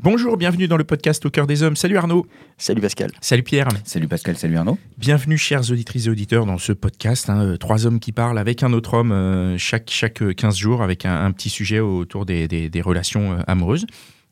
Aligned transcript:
Bonjour, 0.00 0.36
bienvenue 0.36 0.68
dans 0.68 0.76
le 0.76 0.84
podcast 0.84 1.26
Au 1.26 1.30
cœur 1.30 1.46
des 1.48 1.62
hommes. 1.64 1.74
Salut 1.74 1.96
Arnaud. 1.96 2.24
Salut 2.56 2.80
Pascal. 2.80 3.10
Salut 3.20 3.42
Pierre. 3.42 3.68
Salut 3.84 4.06
Pascal, 4.06 4.36
salut 4.36 4.56
Arnaud. 4.56 4.78
Bienvenue 4.96 5.36
chères 5.36 5.68
auditrices 5.72 6.06
et 6.06 6.10
auditeurs 6.10 6.46
dans 6.46 6.58
ce 6.58 6.72
podcast. 6.72 7.28
hein, 7.28 7.42
euh, 7.44 7.56
trois 7.56 7.84
hommes 7.84 7.98
qui 7.98 8.12
parlent 8.12 8.38
avec 8.38 8.62
un 8.62 8.72
autre 8.72 8.94
homme 8.94 9.10
euh, 9.10 9.58
chaque, 9.58 9.90
chaque 9.90 10.22
euh, 10.22 10.32
15 10.32 10.56
jours 10.56 10.82
avec 10.82 11.04
un, 11.04 11.24
un 11.24 11.32
petit 11.32 11.50
sujet 11.50 11.80
autour 11.80 12.26
des, 12.26 12.46
des- 12.46 12.70
des 12.70 12.80
relations 12.80 13.32
euh, 13.32 13.42
amoureuses. 13.48 13.86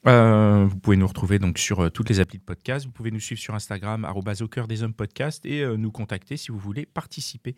Euh, 0.07 0.67
vous 0.69 0.77
pouvez 0.77 0.97
nous 0.97 1.07
retrouver 1.07 1.41
donc 1.41 1.59
sur 1.59 1.81
euh, 1.81 1.91
toutes 1.91 2.11
les 2.11 2.21
applis 2.21 2.39
de 2.39 2.45
podcast. 2.45 2.87
Vous 2.87 2.93
pouvez 2.93 3.11
nous 3.11 3.19
suivre 3.21 3.41
sur 3.41 3.55
Instagram, 3.55 4.07
au 4.41 4.49
cœur 4.49 4.69
des 4.69 4.85
hommes 4.85 4.95
podcast 4.95 5.45
et 5.45 5.63
euh, 5.63 5.77
nous 5.77 5.91
contacter 5.91 6.37
si 6.37 6.53
vous 6.53 6.59
voulez 6.59 6.87
participer. 6.87 7.57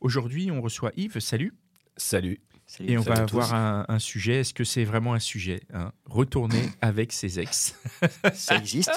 Aujourd'hui, 0.00 0.50
on 0.50 0.62
reçoit 0.62 0.92
Yves. 0.96 1.18
Salut. 1.20 1.52
Salut. 1.98 2.40
Salut. 2.72 2.92
Et 2.92 2.98
on 2.98 3.02
va 3.02 3.14
avoir 3.14 3.52
un, 3.52 3.84
un 3.88 3.98
sujet. 3.98 4.34
Est-ce 4.40 4.54
que 4.54 4.62
c'est 4.62 4.84
vraiment 4.84 5.12
un 5.14 5.18
sujet 5.18 5.60
hein? 5.74 5.90
Retourner 6.08 6.62
avec 6.80 7.12
ses 7.12 7.40
ex. 7.40 7.74
Ça 8.32 8.56
existe? 8.56 8.92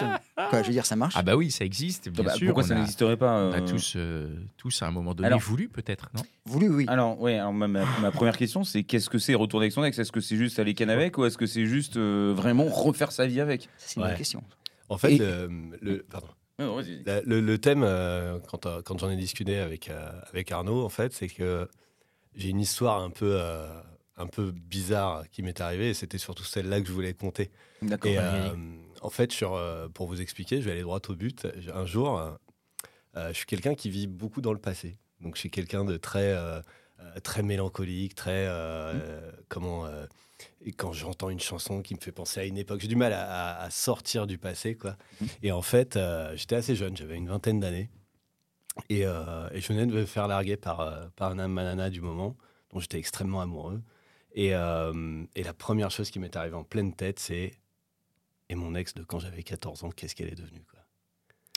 Quoi, 0.49 0.61
je 0.61 0.67
veux 0.67 0.73
dire, 0.73 0.85
ça 0.85 0.95
marche? 0.95 1.15
Ah 1.17 1.23
bah 1.23 1.35
oui, 1.35 1.49
ça 1.49 1.65
existe, 1.65 2.07
bien 2.09 2.23
Bah, 2.23 2.33
sûr. 2.35 2.45
pourquoi 2.49 2.63
ça 2.63 2.75
a- 2.75 2.77
n'existerait 2.77 3.17
pas 3.17 3.31
On 3.31 3.51
a 3.51 3.61
euh, 3.61 3.67
tous, 3.67 3.93
euh, 3.95 4.29
tous 4.57 4.83
à 4.83 4.87
un 4.87 4.91
moment 4.91 5.15
donné 5.15 5.25
Alors- 5.25 5.39
voulu, 5.39 5.69
peut-être, 5.69 6.09
non? 6.13 6.21
Voulu, 6.45 6.69
oui. 6.69 6.85
Alors, 6.87 7.19
ouais, 7.19 7.39
alors 7.39 7.51
ma, 7.51 7.67
ma- 7.67 7.85
ma 7.99 8.11
première 8.11 8.37
question, 8.37 8.63
c'est 8.63 8.83
qu'est-ce 8.83 9.09
que 9.09 9.17
c'est 9.17 9.33
retourner 9.33 9.63
avec 9.65 9.73
son 9.73 9.83
ex? 9.83 9.97
Est-ce 9.97 10.11
que 10.11 10.21
c'est 10.21 10.37
juste 10.37 10.59
aller 10.59 10.75
can 10.75 10.89
avec 10.89 11.17
ou 11.17 11.25
est-ce 11.25 11.37
que 11.39 11.47
c'est 11.47 11.65
juste 11.65 11.97
euh, 11.97 12.31
vraiment 12.35 12.65
refaire 12.65 13.11
sa 13.11 13.25
vie 13.25 13.41
avec? 13.41 13.69
C'est 13.77 13.95
une 13.99 14.03
bonne 14.03 14.15
question. 14.15 14.43
En 14.89 14.99
fait, 14.99 15.13
Et- 15.13 15.17
le, 15.17 15.49
le- 15.81 16.03
pardon. 16.07 16.27
Non, 16.59 16.75
vas-y. 16.75 17.01
La- 17.07 17.21
le, 17.21 17.41
le 17.41 17.57
thème, 17.57 17.81
euh, 17.83 18.37
quand, 18.51 18.67
quand 18.83 18.99
j'en 18.99 19.09
ai 19.09 19.15
discuté 19.15 19.57
avec, 19.57 19.89
euh, 19.89 20.11
avec 20.31 20.51
Arnaud, 20.51 20.85
en 20.85 20.89
fait, 20.89 21.11
c'est 21.11 21.27
que 21.27 21.67
j'ai 22.35 22.49
une 22.49 22.59
histoire 22.59 23.01
un 23.01 23.09
peu, 23.09 23.37
euh, 23.39 23.67
un 24.17 24.27
peu 24.27 24.51
bizarre 24.51 25.29
qui 25.29 25.41
m'est 25.43 25.59
arrivée 25.61 25.89
et 25.89 25.93
c'était 25.93 26.17
surtout 26.17 26.43
celle-là 26.43 26.81
que 26.81 26.87
je 26.87 26.93
voulais 26.93 27.13
conter. 27.13 27.51
D'accord. 27.81 28.11
Et 28.11 28.17
euh, 28.19 28.55
en 29.01 29.09
fait, 29.09 29.31
sur, 29.31 29.53
euh, 29.55 29.87
pour 29.89 30.07
vous 30.07 30.21
expliquer, 30.21 30.59
je 30.61 30.65
vais 30.65 30.71
aller 30.71 30.81
droit 30.81 30.99
au 31.09 31.15
but. 31.15 31.47
Un 31.73 31.85
jour, 31.85 32.21
je 33.15 33.33
suis 33.33 33.45
quelqu'un 33.45 33.75
qui 33.75 33.89
vit 33.89 34.07
beaucoup 34.07 34.41
dans 34.41 34.53
le 34.53 34.59
passé. 34.59 34.97
Donc, 35.21 35.35
je 35.35 35.39
suis 35.41 35.51
quelqu'un 35.51 35.85
de 35.85 35.97
très, 35.97 36.35
très 37.23 37.43
mélancolique, 37.43 38.15
très. 38.15 38.45
euh, 38.47 39.31
Comment. 39.49 39.85
et 40.61 40.71
quand 40.73 40.91
j'entends 40.93 41.29
une 41.29 41.39
chanson 41.39 41.81
qui 41.81 41.93
me 41.95 41.99
fait 41.99 42.11
penser 42.11 42.39
à 42.39 42.45
une 42.45 42.57
époque, 42.57 42.81
j'ai 42.81 42.87
du 42.87 42.95
mal 42.95 43.13
à, 43.13 43.23
à- 43.59 43.63
à 43.63 43.69
sortir 43.69 44.27
du 44.27 44.37
passé, 44.37 44.75
quoi. 44.75 44.95
Et 45.41 45.51
en 45.51 45.61
fait, 45.61 45.97
j'étais 46.35 46.55
assez 46.55 46.75
jeune, 46.75 46.95
j'avais 46.97 47.15
une 47.17 47.27
vingtaine 47.27 47.59
d'années. 47.59 47.89
Et, 48.89 49.05
euh, 49.05 49.49
et 49.51 49.61
je 49.61 49.67
venais 49.67 49.85
de 49.85 49.93
me 49.93 50.05
faire 50.05 50.27
larguer 50.27 50.57
par, 50.57 50.81
euh, 50.81 51.07
par 51.15 51.31
un 51.31 51.39
âme 51.39 51.53
manana 51.53 51.89
du 51.89 52.01
moment, 52.01 52.35
dont 52.71 52.79
j'étais 52.79 52.97
extrêmement 52.99 53.41
amoureux. 53.41 53.81
Et, 54.33 54.55
euh, 54.55 55.23
et 55.35 55.43
la 55.43 55.53
première 55.53 55.91
chose 55.91 56.09
qui 56.11 56.19
m'est 56.19 56.35
arrivée 56.35 56.55
en 56.55 56.63
pleine 56.63 56.93
tête, 56.95 57.19
c'est 57.19 57.53
Et 58.49 58.55
mon 58.55 58.75
ex 58.75 58.93
de 58.93 59.03
quand 59.03 59.19
j'avais 59.19 59.43
14 59.43 59.83
ans, 59.83 59.89
qu'est-ce 59.91 60.15
qu'elle 60.15 60.29
est 60.29 60.35
devenue 60.35 60.63
quoi? 60.69 60.79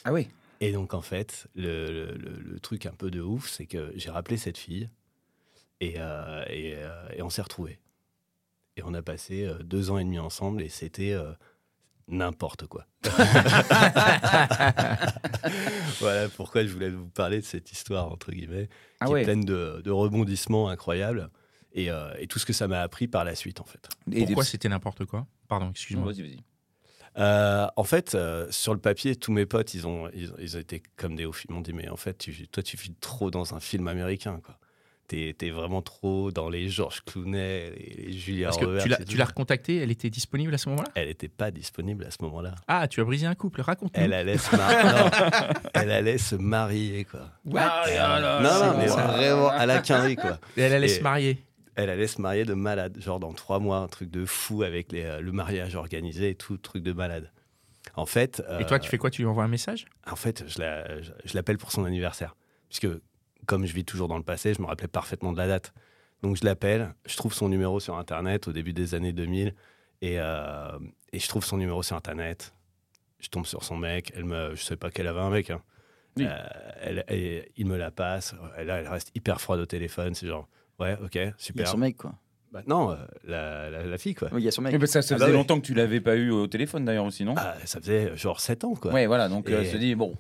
Ah 0.05 0.13
oui. 0.13 0.29
Et 0.61 0.73
donc, 0.73 0.95
en 0.95 1.03
fait, 1.03 1.49
le, 1.55 1.87
le- 1.91 2.15
le- 2.17 2.41
le 2.41 2.61
truc 2.61 2.87
un 2.87 2.93
peu 2.95 3.11
de 3.11 3.21
ouf, 3.21 3.49
c'est 3.49 3.67
que 3.67 3.93
j'ai 3.97 4.11
rappelé 4.11 4.37
cette 4.39 4.59
fille 4.59 4.89
et, 5.81 5.95
euh, 5.99 6.45
et, 6.49 6.77
et 7.17 7.23
on 7.23 7.31
s'est 7.31 7.43
retrouvés. 7.43 7.79
Et 8.77 8.83
on 8.85 8.95
a 8.95 9.03
passé 9.03 9.49
deux 9.65 9.91
ans 9.91 9.99
et 9.99 10.05
demi 10.05 10.19
ensemble 10.19 10.63
et 10.63 10.69
c'était 10.69 11.15
n'importe 12.09 12.67
quoi. 12.67 12.87
voilà 16.01 16.29
pourquoi 16.29 16.65
je 16.65 16.73
voulais 16.73 16.91
vous 16.91 17.09
parler 17.09 17.41
de 17.41 17.45
cette 17.45 17.73
histoire, 17.73 18.11
entre 18.11 18.33
guillemets, 18.33 18.69
Ah 19.01 19.07
qui 19.07 19.13
est 19.15 19.23
pleine 19.25 19.45
de, 19.45 19.81
de 19.85 19.91
rebondissements 19.91 20.69
incroyables 20.69 21.31
et, 21.73 21.91
euh, 21.91 22.13
et 22.19 22.27
tout 22.27 22.39
ce 22.39 22.47
que 22.47 22.53
ça 22.53 22.69
m'a 22.69 22.81
appris 22.83 23.09
par 23.09 23.25
la 23.25 23.35
suite, 23.35 23.61
en 23.61 23.65
fait. 23.65 23.89
Et 24.13 24.25
Pourquoi 24.25 24.45
des- 24.45 24.51
c'était 24.51 24.69
n'importe 24.69 25.05
quoi? 25.05 25.27
Pardon, 25.49 25.71
excuse-moi. 25.71 26.13
Vas-y, 26.13 26.23
vas-y. 26.23 26.39
Euh, 27.19 27.67
en 27.77 27.85
fait, 27.85 28.15
euh, 28.15 28.47
sur 28.51 28.75
le 28.75 28.81
papier, 28.81 29.17
tous 29.17 29.33
mes 29.33 29.47
potes, 29.47 29.73
ils 29.75 29.87
ont, 29.87 30.11
ils, 30.13 30.33
ils 30.39 30.57
ont 30.57 30.61
été 30.61 30.83
comme 30.97 31.17
des 31.17 31.25
ouf. 31.25 31.45
Ils 31.49 31.55
m'ont 31.55 31.63
dit, 31.63 31.73
mais 31.73 31.89
en 31.89 31.97
fait, 31.97 32.19
tu, 32.19 32.47
toi, 32.49 32.63
tu 32.63 32.77
vis 32.77 32.93
trop 33.01 33.31
dans 33.31 33.55
un 33.55 33.61
film 33.61 33.89
américain, 33.89 34.41
quoi. 34.45 34.59
T'es 35.09 35.37
es 35.41 35.51
vraiment 35.51 35.83
trop 35.83 36.33
dans 36.33 36.49
les 36.49 36.69
George 36.69 37.03
Clooney, 37.05 37.71
les, 37.77 38.05
les 38.07 38.13
Julia 38.13 38.49
Parce 38.49 38.59
que 38.59 39.05
tu 39.05 39.17
l'as- 39.17 39.25
recontactée, 39.27 39.77
elle 39.77 39.91
était 39.93 40.11
disponible 40.11 40.53
à 40.53 40.59
ce 40.59 40.69
moment-là? 40.71 40.89
Elle 40.97 41.07
n'était 41.09 41.29
pas 41.29 41.51
disponible 41.53 42.05
à 42.05 42.11
ce 42.11 42.17
moment-là. 42.23 42.55
Ah, 42.67 42.89
tu 42.89 43.01
as 43.01 43.05
brisé 43.05 43.27
un 43.27 43.35
couple, 43.37 43.61
raconte-nous. 43.61 44.03
Elle 44.03 44.13
allait 44.13 44.37
se 44.39 44.55
non, 44.57 45.11
elle 45.75 45.91
allait 45.93 46.19
se 46.19 46.35
marier, 46.35 47.05
quoi. 47.05 47.31
Ah, 47.57 48.41
non, 48.43 48.49
non, 48.73 48.79
mais 48.79 48.89
bon, 48.89 48.95
vraiment 48.97 49.49
à 49.51 49.65
la 49.67 49.79
quinrie, 49.81 50.17
quoi. 50.17 50.39
Et 50.57 50.63
elle 50.63 50.73
allait 50.73 50.87
Et- 50.87 50.89
se 50.89 51.03
marier. 51.03 51.39
Elle 51.77 51.91
allait 51.91 52.07
se 52.07 52.21
marier 52.23 52.45
de 52.47 52.55
malade, 52.55 52.97
genre 53.01 53.21
dans 53.21 53.33
trois 53.35 53.59
mois, 53.61 53.79
un 53.79 53.87
truc 53.89 54.11
de 54.11 54.25
fou 54.25 54.63
avec 54.63 54.93
les, 54.93 55.05
euh, 55.05 55.21
le 55.21 55.31
mariage 55.31 55.77
organisé 55.77 56.31
et 56.31 56.35
tout, 56.35 56.57
truc 56.57 56.83
de 56.83 56.93
malade. 56.95 57.31
En 57.95 58.07
fait. 58.07 58.43
Et 58.59 58.65
toi, 58.65 58.79
euh, 58.79 58.81
tu 58.81 58.89
fais 58.89 58.99
quoi? 58.99 59.11
Tu 59.11 59.23
lui 59.23 59.29
envoies 59.29 59.45
un 59.45 59.49
message? 59.49 59.85
En 60.11 60.17
fait, 60.17 60.45
je 60.49 60.59
la- 60.59 61.01
je- 61.03 61.13
je 61.25 61.35
l'appelle 61.35 61.59
pour 61.59 61.71
son 61.71 61.85
anniversaire. 61.85 62.35
Puisque, 62.71 62.89
comme 63.47 63.65
je 63.67 63.73
vis 63.73 63.85
toujours 63.85 64.09
dans 64.09 64.17
le 64.19 64.23
passé, 64.25 64.53
je 64.55 64.61
me 64.61 64.67
rappelais 64.67 64.89
parfaitement 64.89 65.33
de 65.33 65.39
la 65.39 65.47
date. 65.47 65.73
Donc, 66.23 66.37
je 66.37 66.45
l'appelle, 66.45 66.95
je 67.07 67.17
trouve 67.17 67.33
son 67.35 67.49
numéro 67.49 67.79
sur 67.81 67.97
Internet 67.97 68.49
au 68.49 68.53
début 68.53 68.73
des 68.73 68.95
années 68.95 69.13
2000. 69.13 69.55
Et, 70.03 70.17
euh, 70.19 70.79
et 71.13 71.19
je 71.19 71.29
trouve 71.29 71.45
son 71.45 71.57
numéro 71.57 71.83
sur 71.83 71.97
Internet. 71.97 72.53
Je 73.19 73.29
tombe 73.29 73.47
sur 73.47 73.65
son 73.65 73.77
mec. 73.77 74.13
Elle 74.15 74.25
me, 74.25 74.55
je 74.55 74.63
sais 74.63 74.77
pas 74.77 74.91
qu'elle 74.91 75.07
avait 75.09 75.21
un 75.21 75.31
mec. 75.31 75.51
hein. 75.51 75.63
Oui. 76.19 76.25
Euh, 76.27 76.47
elle, 76.81 77.05
elle- 77.09 77.49
il 77.57 77.67
me 77.67 77.77
la 77.77 77.91
passe. 77.91 78.35
Elle, 78.57 78.71
elle 78.71 78.89
reste 78.89 79.11
hyper 79.15 79.41
froide 79.41 79.61
au 79.61 79.67
téléphone. 79.67 80.15
C'est 80.15 80.27
genre, 80.27 80.49
ouais, 80.79 80.97
ok, 81.03 81.15
Il 81.15 81.21
y 81.21 81.25
a 81.29 81.33
super. 81.39 81.69
son 81.69 81.79
mec, 81.79 81.97
quoi. 81.97 82.15
Bah, 82.53 82.63
non, 82.67 82.93
euh, 82.93 82.97
la, 83.25 83.69
la- 83.71 83.85
la 83.85 83.99
fille, 83.99 84.15
quoi. 84.15 84.29
Oui, 84.33 84.41
il 84.43 84.45
y 84.45 84.49
a 84.49 84.51
son 84.51 84.63
mec. 84.63 84.73
Mais 84.73 84.79
bah, 84.79 84.87
ça, 84.87 85.03
ça 85.03 85.15
Ah 85.15 85.19
bah 85.19 85.25
faisait 85.27 85.33
oui. 85.35 85.39
longtemps 85.39 85.61
que 85.61 85.67
tu 85.67 85.75
l'avais 85.75 86.01
pas 86.01 86.17
eu 86.17 86.31
au 86.31 86.47
téléphone 86.47 86.85
d'ailleurs 86.87 87.05
aussi, 87.05 87.25
non? 87.25 87.35
Ah, 87.37 87.55
ça 87.65 87.81
faisait 87.81 88.17
genre 88.17 88.41
7 88.41 88.65
ans, 88.65 88.75
quoi. 88.75 88.93
Ouais, 88.93 89.07
voilà. 89.07 89.29
Donc, 89.29 89.49
euh, 89.51 89.61
Et- 89.63 89.67
elle 89.67 89.71
se 89.73 89.77
dit, 89.77 89.95
bon, 89.95 90.17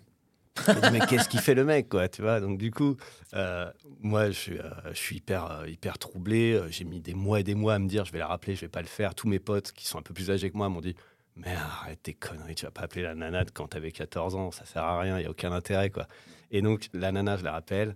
Mais 0.93 1.01
qu'est-ce 1.07 1.29
qu'il 1.29 1.41
fait 1.41 1.55
le 1.55 1.65
mec, 1.65 1.89
quoi, 1.89 2.09
tu 2.09 2.23
vois? 2.23 2.41
Donc 2.41 2.59
du 2.59 2.71
coup, 2.71 2.97
euh, 3.35 3.71
moi, 4.01 4.27
je 4.27 4.33
suis, 4.39 4.59
euh, 4.59 4.71
je 4.93 4.99
suis 4.99 5.17
hyper, 5.17 5.51
euh, 5.51 5.69
hyper 5.69 5.99
troublé. 5.99 6.61
J'ai 6.71 6.85
mis 6.85 7.01
des 7.01 7.15
mois 7.15 7.41
et 7.41 7.43
des 7.45 7.55
mois 7.55 7.75
à 7.75 7.79
me 7.79 7.89
dire, 7.89 8.05
je 8.05 8.13
vais 8.13 8.19
la 8.19 8.27
rappeler, 8.27 8.55
je 8.55 8.63
vais 8.63 8.69
pas 8.69 8.81
le 8.83 8.87
faire. 8.89 9.15
Tous 9.15 9.29
mes 9.29 9.39
potes 9.39 9.73
qui 9.73 9.87
sont 9.87 9.99
un 9.99 10.03
peu 10.03 10.15
plus 10.15 10.31
âgés 10.31 10.51
que 10.51 10.57
moi 10.57 10.69
m'ont 10.69 10.81
dit, 10.81 10.95
mais 11.35 11.53
arrête 11.55 12.03
tes 12.03 12.15
conneries, 12.15 12.55
tu 12.55 12.65
vas 12.65 12.71
pas 12.71 12.83
appeler 12.83 13.03
la 13.03 13.15
nana 13.15 13.45
quand 13.53 13.69
t'avais 13.69 13.93
14 13.93 14.35
ans, 14.35 14.51
ça 14.51 14.65
sert 14.65 14.83
à 14.83 14.99
rien, 15.01 15.19
il 15.19 15.23
y 15.25 15.27
a 15.27 15.31
aucun 15.31 15.53
intérêt, 15.53 15.91
quoi. 15.91 16.07
Et 16.51 16.63
donc 16.63 16.89
la 16.95 17.13
nana, 17.13 17.37
je 17.37 17.45
la 17.45 17.53
rappelle. 17.53 17.95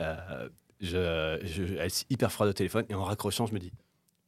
euh, 0.00 0.48
je, 0.80 1.38
je- 1.44 1.74
elle 1.74 1.86
est 1.86 2.06
hyper 2.10 2.32
froide 2.32 2.48
au 2.48 2.52
téléphone 2.54 2.86
et 2.88 2.94
en 2.94 3.04
raccrochant, 3.04 3.46
je 3.46 3.52
me 3.54 3.58
dis, 3.58 3.70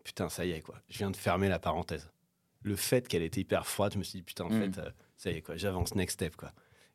putain, 0.04 0.28
ça 0.28 0.44
y 0.44 0.50
est, 0.52 0.60
quoi. 0.60 0.76
Je 0.90 0.98
viens 0.98 1.10
de 1.10 1.16
fermer 1.16 1.48
la 1.48 1.58
parenthèse. 1.58 2.10
Le 2.62 2.76
fait 2.76 3.08
qu'elle 3.08 3.22
était 3.22 3.40
hyper 3.40 3.66
froide, 3.66 3.92
je 3.94 3.98
me 3.98 4.04
suis 4.04 4.18
dit, 4.18 4.22
putain, 4.22 4.44
en 4.44 4.50
Mm. 4.50 4.72
fait, 4.74 4.80
ça 5.16 5.30
y 5.30 5.36
est, 5.38 5.40
quoi. 5.42 5.56
J'avance 5.56 5.94
next 5.94 6.14
step, 6.14 6.36
quoi. 6.36 6.52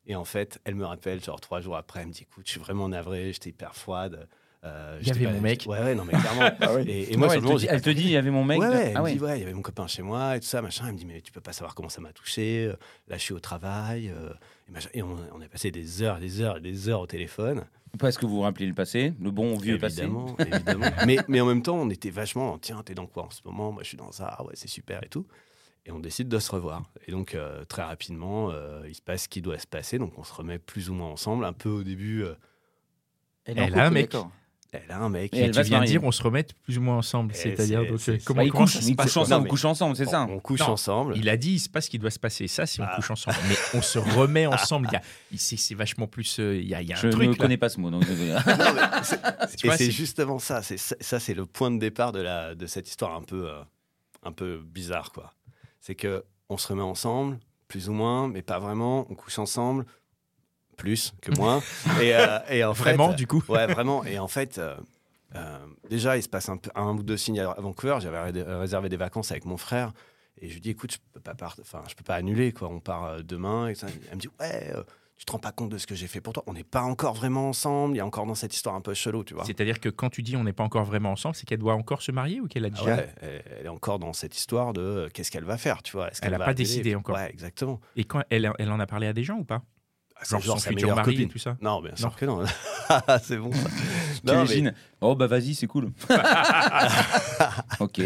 Et 0.08 0.16
en 0.16 0.24
fait, 0.24 0.58
elle 0.64 0.74
me 0.74 0.84
rappelle, 0.86 1.22
genre 1.22 1.40
trois 1.40 1.60
jours 1.60 1.76
après, 1.76 2.00
elle 2.00 2.08
me 2.08 2.12
dit 2.12 2.22
écoute, 2.22 2.44
je 2.46 2.52
suis 2.52 2.60
vraiment 2.60 2.88
navré, 2.88 3.32
j'étais 3.32 3.50
hyper 3.50 3.74
froide. 3.74 4.26
euh, 4.64 4.98
Il 5.02 5.06
y 5.06 5.10
avait 5.10 5.24
pas- 5.26 5.32
mon 5.32 5.40
mec. 5.40 5.64
Ouais, 5.68 5.78
ouais, 5.78 5.94
non, 5.94 6.04
mais 6.04 6.14
clairement. 6.14 6.50
Ah 6.60 6.74
oui. 6.74 6.82
et, 6.88 7.12
et 7.12 7.16
moi, 7.16 7.32
elle, 7.34 7.42
te 7.42 7.56
dit, 7.58 7.66
elle 7.68 7.82
te 7.82 7.90
dit, 7.90 8.02
il 8.04 8.10
y 8.10 8.16
avait 8.16 8.30
mon 8.30 8.42
mec. 8.42 8.58
Ouais, 8.58 8.66
de- 8.68 8.72
ouais, 8.72 8.84
elle 8.90 8.96
ah 8.96 9.00
me 9.00 9.04
ouais. 9.04 9.12
dit, 9.12 9.20
ouais, 9.20 9.36
il 9.36 9.40
y 9.40 9.44
avait 9.44 9.52
mon 9.52 9.62
copain 9.62 9.86
chez 9.86 10.02
moi 10.02 10.36
et 10.36 10.40
tout 10.40 10.46
ça, 10.46 10.62
machin. 10.62 10.86
Elle 10.86 10.94
me 10.94 10.98
dit, 10.98 11.06
mais 11.06 11.20
tu 11.20 11.30
peux 11.30 11.40
pas 11.42 11.52
savoir 11.52 11.74
comment 11.74 11.90
ça 11.90 12.00
m'a 12.00 12.12
touché. 12.12 12.72
Là, 13.06 13.16
je 13.18 13.22
suis 13.22 13.34
au 13.34 13.38
travail. 13.38 14.08
euh, 14.08 14.32
et, 14.94 15.02
on, 15.02 15.14
on 15.34 15.40
a 15.40 15.48
passé 15.48 15.70
des 15.70 16.02
heures, 16.02 16.18
des 16.18 16.40
heures 16.40 16.56
et 16.56 16.60
des 16.60 16.88
heures 16.88 17.00
au 17.00 17.06
téléphone. 17.06 17.64
Parce 17.98 18.16
que 18.18 18.26
vous 18.26 18.36
vous 18.36 18.40
rappelez 18.42 18.66
le 18.66 18.74
passé, 18.74 19.12
le 19.20 19.30
bon 19.30 19.56
vieux 19.56 19.78
passé. 19.78 20.00
évidemment, 20.02 20.36
évidemment. 20.38 20.86
mais, 21.06 21.18
mais 21.28 21.40
en 21.40 21.46
même 21.46 21.62
temps, 21.62 21.76
on 21.76 21.88
était 21.90 22.10
vachement, 22.10 22.58
tiens, 22.58 22.82
t'es 22.84 22.94
dans 22.94 23.06
quoi 23.06 23.24
en 23.24 23.30
ce 23.30 23.40
moment? 23.44 23.72
Moi, 23.72 23.82
je 23.82 23.88
suis 23.88 23.96
dans 23.96 24.12
ça. 24.12 24.34
Ah 24.38 24.44
ouais, 24.44 24.52
c'est 24.54 24.68
super 24.68 25.02
et 25.04 25.08
tout. 25.08 25.26
Et 25.88 25.90
on 25.90 25.98
décide 26.00 26.28
de 26.28 26.38
se 26.38 26.50
revoir. 26.52 26.82
Et 27.06 27.12
donc, 27.12 27.34
euh, 27.34 27.64
très 27.64 27.82
rapidement, 27.82 28.50
euh, 28.52 28.82
il 28.86 28.94
se 28.94 29.00
passe 29.00 29.22
ce 29.22 29.28
qui 29.28 29.40
doit 29.40 29.58
se 29.58 29.66
passer. 29.66 29.96
Donc, 29.98 30.18
on 30.18 30.22
se 30.22 30.32
remet 30.34 30.58
plus 30.58 30.90
ou 30.90 30.94
moins 30.94 31.08
ensemble. 31.08 31.44
Un 31.46 31.54
peu 31.54 31.70
au 31.70 31.82
début, 31.82 32.22
euh, 32.22 32.34
Elle, 33.46 33.58
a 33.58 33.86
un 33.86 33.90
mec. 33.90 34.14
elle 34.72 34.90
a 34.90 34.98
un 34.98 35.08
mec. 35.08 35.32
Et 35.32 35.46
Et 35.46 35.50
tu 35.50 35.62
viens 35.62 35.80
de 35.80 35.86
dire 35.86 36.04
on 36.04 36.12
se 36.12 36.22
remette 36.22 36.52
plus 36.52 36.76
ou 36.76 36.82
moins 36.82 36.98
ensemble. 36.98 37.32
C'est-à-dire, 37.34 37.84
comment, 38.26 38.44
Bah, 38.44 38.66
se 38.66 38.92
passe 38.92 39.06
couchent 39.06 39.14
quoi 39.14 39.22
ensemble, 39.22 39.30
Non, 39.30 39.40
mais- 39.44 39.48
couchent 39.48 39.64
ensemble, 39.64 39.96
c'est 39.96 40.04
ça. 40.04 40.26
On, 40.28 40.34
on 40.34 40.40
couche 40.40 40.60
Non, 40.60 40.66
ensemble. 40.72 41.14
Il 41.16 41.26
a 41.30 41.38
dit, 41.38 41.52
il 41.52 41.58
se 41.58 41.70
passe 41.70 41.86
ce 41.86 41.90
qui 41.90 41.98
doit 41.98 42.10
se 42.10 42.18
passer. 42.18 42.48
Ça, 42.48 42.66
c'est 42.66 42.82
on 42.82 42.86
Ah. 42.86 42.94
couche 42.96 43.10
ensemble. 43.10 43.38
Mais 43.48 43.56
on 43.72 43.80
se 43.80 43.98
remet 43.98 44.44
ensemble. 44.44 44.88
Il 44.90 44.92
y 44.92 44.96
a- 44.96 45.02
il- 45.32 45.38
C'est 45.38 45.56
c'est 45.56 45.74
vachement 45.74 46.06
plus. 46.06 46.38
euh, 46.38 46.54
Il 46.60 46.68
y 46.68 46.74
a, 46.74 46.82
il 46.82 46.88
y 46.88 46.92
a 46.92 46.98
un 46.98 47.00
Je 47.00 47.08
truc. 47.08 47.28
ne 47.28 47.32
là. 47.32 47.36
connais 47.38 47.56
pas 47.56 47.70
ce 47.70 47.80
mot. 47.80 47.90
Donc, 47.90 48.04
c'est- 49.04 49.80
et 49.86 49.90
justement 49.90 50.38
ça. 50.38 50.62
C'est 50.62 50.76
ça, 50.76 51.18
c'est 51.18 51.32
le 51.34 51.46
point 51.46 51.70
de 51.70 51.78
départ 51.78 52.12
de 52.12 52.20
la 52.20 52.54
de 52.54 52.66
cette 52.66 52.88
histoire 52.90 53.14
un 53.14 53.22
peu 53.22 53.48
un 54.22 54.32
peu 54.32 54.60
bizarre, 54.62 55.12
quoi. 55.12 55.32
C'est 55.88 55.94
que 55.94 56.22
on 56.50 56.58
se 56.58 56.68
remet 56.68 56.82
ensemble, 56.82 57.38
plus 57.66 57.88
ou 57.88 57.94
moins, 57.94 58.28
mais 58.28 58.42
pas 58.42 58.58
vraiment. 58.58 59.06
On 59.08 59.14
couche 59.14 59.38
ensemble, 59.38 59.86
plus 60.76 61.14
que 61.22 61.32
moins. 61.34 61.62
et, 62.02 62.14
euh, 62.14 62.38
et 62.50 62.62
en 62.62 62.74
Vraiment, 62.74 63.08
fait, 63.12 63.16
du 63.16 63.26
coup 63.26 63.42
Ouais, 63.48 63.66
vraiment. 63.66 64.04
Et 64.04 64.18
en 64.18 64.28
fait, 64.28 64.58
euh, 64.58 64.76
euh, 65.34 65.58
déjà, 65.88 66.18
il 66.18 66.22
se 66.22 66.28
passe 66.28 66.50
un, 66.50 66.58
un 66.74 66.90
ou 66.94 67.02
deux 67.02 67.16
signes 67.16 67.40
à 67.40 67.54
Vancouver. 67.54 67.96
J'avais 68.02 68.20
ré- 68.20 68.42
réservé 68.42 68.90
des 68.90 68.98
vacances 68.98 69.30
avec 69.30 69.46
mon 69.46 69.56
frère. 69.56 69.94
Et 70.42 70.48
je 70.50 70.52
lui 70.54 70.60
dis, 70.60 70.68
écoute, 70.68 70.92
je 70.92 70.98
peux 71.14 71.20
pas, 71.20 71.34
part- 71.34 71.56
enfin, 71.58 71.82
je 71.88 71.94
peux 71.94 72.04
pas 72.04 72.16
annuler, 72.16 72.52
quoi. 72.52 72.68
On 72.68 72.80
part 72.80 73.04
euh, 73.06 73.22
demain. 73.22 73.68
Et 73.68 73.74
ça. 73.74 73.86
Elle 74.10 74.16
me 74.16 74.20
dit, 74.20 74.28
ouais, 74.40 74.70
euh, 74.74 74.82
tu 75.18 75.24
te 75.24 75.32
rends 75.32 75.38
pas 75.40 75.52
compte 75.52 75.68
de 75.70 75.78
ce 75.78 75.86
que 75.86 75.94
j'ai 75.96 76.06
fait 76.06 76.20
pour 76.20 76.32
toi. 76.32 76.44
On 76.46 76.52
n'est 76.54 76.64
pas 76.64 76.82
encore 76.82 77.12
vraiment 77.14 77.48
ensemble. 77.48 77.94
Il 77.94 77.98
y 77.98 78.00
a 78.00 78.06
encore 78.06 78.24
dans 78.24 78.34
cette 78.36 78.54
histoire 78.54 78.74
un 78.76 78.80
peu 78.80 78.94
chelou, 78.94 79.24
tu 79.24 79.34
vois. 79.34 79.44
C'est-à-dire 79.44 79.80
que 79.80 79.88
quand 79.88 80.08
tu 80.10 80.22
dis 80.22 80.36
on 80.36 80.44
n'est 80.44 80.52
pas 80.52 80.62
encore 80.64 80.84
vraiment 80.84 81.10
ensemble, 81.12 81.34
c'est 81.34 81.44
qu'elle 81.44 81.58
doit 81.58 81.74
encore 81.74 82.02
se 82.02 82.12
marier 82.12 82.40
ou 82.40 82.46
qu'elle 82.46 82.64
a 82.64 82.68
Ah 82.68 82.78
déjà. 82.78 82.94
ouais, 82.96 83.14
elle, 83.20 83.66
est 83.66 83.68
encore 83.68 83.98
dans 83.98 84.12
cette 84.12 84.36
histoire 84.36 84.72
de 84.72 84.80
euh, 84.80 85.08
qu'est-ce 85.12 85.30
qu'elle 85.30 85.44
va 85.44 85.58
faire, 85.58 85.82
tu 85.82 85.92
vois? 85.92 86.08
Est-ce 86.10 86.20
Elle 86.22 86.28
qu'elle 86.30 86.34
a 86.34 86.38
va 86.38 86.44
pas 86.46 86.54
décidé 86.54 86.94
encore. 86.94 87.16
Ouais, 87.16 87.28
exactement. 87.30 87.80
Et 87.96 88.04
quand 88.04 88.22
elle, 88.30 88.50
elle 88.58 88.70
en 88.70 88.78
a 88.80 88.86
parlé 88.86 89.06
à 89.08 89.12
des 89.12 89.24
gens 89.24 89.38
ou 89.38 89.44
pas? 89.44 89.62
Ah, 90.14 90.20
c'est 90.24 90.40
Genre 90.40 90.56
son 90.56 90.62
sa 90.62 90.70
futur 90.70 90.88
meilleure 90.88 90.96
mari 90.96 91.22
et 91.22 91.28
tout 91.28 91.38
ça 91.38 91.56
Non, 91.60 91.80
bien 91.80 91.94
sûr 91.94 92.08
Non. 92.08 92.14
que 92.16 92.24
non. 92.26 92.44
C'est 93.22 93.36
bon. 93.36 93.50
Non, 94.24 94.32
mais- 94.40 94.46
T'imagines? 94.46 94.74
Oh 95.00 95.14
bah 95.14 95.28
vas-y, 95.28 95.54
c'est 95.54 95.68
cool. 95.68 95.92
ok. 97.80 97.98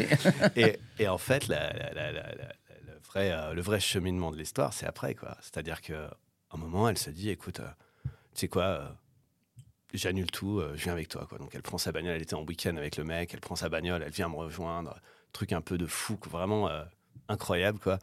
et, 0.57 0.79
et 0.99 1.09
en 1.09 1.17
fait, 1.19 1.49
la- 1.49 1.73
la- 1.73 1.93
la- 1.95 2.13
la- 2.13 2.23
la- 2.35 2.53
le, 2.87 2.99
vrai, 3.09 3.31
euh, 3.33 3.55
le 3.55 3.63
vrai 3.63 3.81
cheminement 3.81 4.31
de 4.31 4.37
l'histoire, 4.37 4.73
c'est 4.75 4.87
après. 4.87 5.15
quoi. 5.15 5.37
C'est-à-dire 5.41 5.81
qu'à 5.81 6.11
un 6.55 6.59
moment, 6.59 6.89
elle 6.89 6.99
se 6.99 7.11
dit 7.11 7.31
écoute, 7.31 7.61
euh, 7.61 7.69
tu 8.07 8.11
sais 8.35 8.49
quoi, 8.49 8.63
euh, 8.65 8.87
j'annule 9.95 10.31
tout, 10.31 10.61
euh, 10.61 10.73
je 10.77 10.85
viens 10.85 10.93
avec 10.93 11.09
toi. 11.09 11.27
Quoi. 11.29 11.39
Donc 11.39 11.51
elle 11.55 11.63
prend 11.63 11.79
sa 11.79 11.93
bagnole, 11.93 12.15
elle 12.17 12.23
était 12.23 12.35
en 12.35 12.43
week-end 12.45 12.77
avec 12.77 12.97
le 12.97 13.05
mec, 13.05 13.31
elle 13.35 13.41
prend 13.41 13.57
sa 13.57 13.69
bagnole, 13.69 14.03
elle 14.05 14.13
vient 14.13 14.29
me 14.29 14.37
rejoindre. 14.37 14.99
Truc 15.33 15.53
un 15.53 15.61
peu 15.61 15.79
de 15.79 15.87
fou, 15.87 16.17
quoi, 16.17 16.31
vraiment 16.33 16.69
euh, 16.69 16.83
incroyable. 17.29 17.79
quoi. 17.79 17.99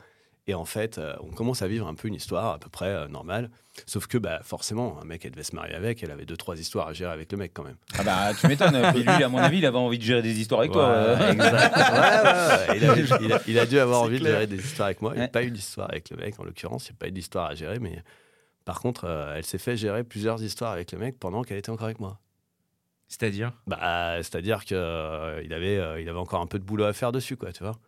Et 0.48 0.56
en 0.56 0.66
fait, 0.66 0.98
euh, 0.98 1.16
on 1.20 1.30
commence 1.30 1.62
à 1.62 1.68
vivre 1.68 1.88
un 1.88 1.94
peu 1.94 2.08
une 2.08 2.16
histoire 2.16 2.54
à 2.54 2.58
peu 2.58 2.70
près 2.70 3.08
normale. 3.08 3.52
Sauf 3.86 4.08
que 4.08 4.18
bah, 4.18 4.40
forcément, 4.44 5.00
un 5.00 5.06
mec, 5.06 5.24
elle 5.24 5.32
devait 5.32 5.44
se 5.44 5.56
marier 5.56 5.76
avec, 5.76 6.02
elle 6.02 6.10
avait 6.10 6.26
deux, 6.26 6.38
trois 6.38 6.60
histoires 6.60 6.88
à 6.88 6.94
gérer 6.94 7.12
avec 7.12 7.32
le 7.32 7.38
mec 7.38 7.52
quand 7.54 7.64
même. 7.64 7.76
Ah 7.98 8.04
bah 8.04 8.32
tu 8.40 8.48
m'étonnes. 8.48 8.76
Lui, 8.96 9.08
à 9.24 9.30
mon 9.30 9.38
avis, 9.38 9.60
il 9.60 9.66
avait 9.68 9.78
envie 9.78 10.00
de 10.00 10.04
gérer 10.04 10.24
des 10.24 10.40
histoires 10.40 10.62
avec 10.62 10.72
toi. 10.72 10.88
Ouais, 11.16 11.32
exact. 11.34 11.76
Ouais, 11.78 11.92
ouais, 11.94 12.70
ouais. 12.70 12.78
Il, 12.78 12.86
a, 13.14 13.20
il 13.22 13.34
a- 13.34 13.42
il 13.48 13.60
a 13.60 13.66
dû 13.68 13.78
avoir 13.80 14.02
envie 14.02 14.20
de 14.20 14.26
gérer 14.26 14.48
des 14.48 14.58
histoires 14.58 14.88
avec 14.88 15.02
moi. 15.04 15.12
Il 15.16 15.20
n'y 15.20 15.26
a 15.26 15.28
pas 15.28 15.44
eu 15.44 15.52
d'histoire 15.52 15.88
avec 15.90 16.10
le 16.10 16.18
mec, 16.18 16.40
en 16.40 16.44
l'occurrence. 16.44 16.88
Il 16.88 16.94
n'y 16.94 16.96
a 16.96 17.00
pas 17.00 17.08
eu 17.10 17.12
d'histoire 17.12 17.46
à 17.52 17.54
gérer. 17.56 17.78
Mais 17.78 18.02
par 18.70 18.82
contre, 18.82 19.06
euh, 19.06 19.34
elle 19.36 19.44
s'est 19.46 19.58
fait 19.58 19.76
gérer 19.76 20.04
plusieurs 20.04 20.44
histoires 20.44 20.72
avec 20.72 20.92
le 20.92 21.00
mec 21.00 21.18
pendant 21.18 21.42
qu'elle 21.42 21.58
était 21.58 21.72
encore 21.72 21.86
avec 21.86 22.00
moi. 22.00 22.20
C'est-à-dire? 23.08 23.52
Bah, 23.66 24.18
C'est-à-dire 24.18 24.64
qu'il 24.64 24.78
il 24.78 25.54
avait, 25.54 25.80
euh, 25.80 26.00
il 26.00 26.08
avait 26.08 26.20
encore 26.20 26.40
un 26.40 26.46
peu 26.46 26.60
de 26.60 26.64
boulot 26.64 26.84
à 26.84 26.94
faire 26.94 27.12
dessus, 27.12 27.36
quoi, 27.36 27.52
tu 27.52 27.64
vois. 27.64 27.80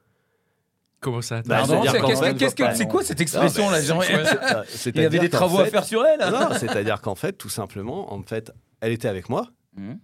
Comment 1.00 1.22
ça? 1.22 1.44
Bah, 1.44 1.58
Pardon, 1.58 1.74
c'est-à-dire 1.84 1.92
c'est- 1.92 2.00
qu'en 2.00 2.08
qu'est-ce 2.08 2.24
fait, 2.24 2.34
que- 2.34 2.40
qu'est-ce 2.40 2.56
que- 2.56 2.64
bah, 2.64 2.74
c'est 2.74 2.88
quoi 2.88 3.04
cette 3.04 3.22
expression 3.22 3.66
Non, 3.66 3.70
là 3.70 3.82
genre, 3.84 4.04
Il 4.04 4.16
avait 4.16 4.66
C'est-à-dire 4.66 5.22
des 5.22 5.30
qu'en 5.30 5.38
travaux 5.38 5.60
à 5.60 5.66
fait- 5.66 5.70
faire 5.70 5.84
sur 5.86 6.04
elle. 6.04 6.20
Non, 6.20 6.50
c'est-à-dire 6.58 7.00
qu'en 7.02 7.14
fait, 7.16 7.34
tout 7.34 7.50
simplement, 7.50 8.12
en 8.12 8.24
fait, 8.24 8.52
elle 8.82 8.92
était 8.94 9.08
avec 9.08 9.30
moi. 9.30 9.50
Mhm. 9.76 10.00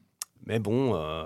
Mais 0.47 0.59
bon, 0.59 0.95
euh, 0.95 1.23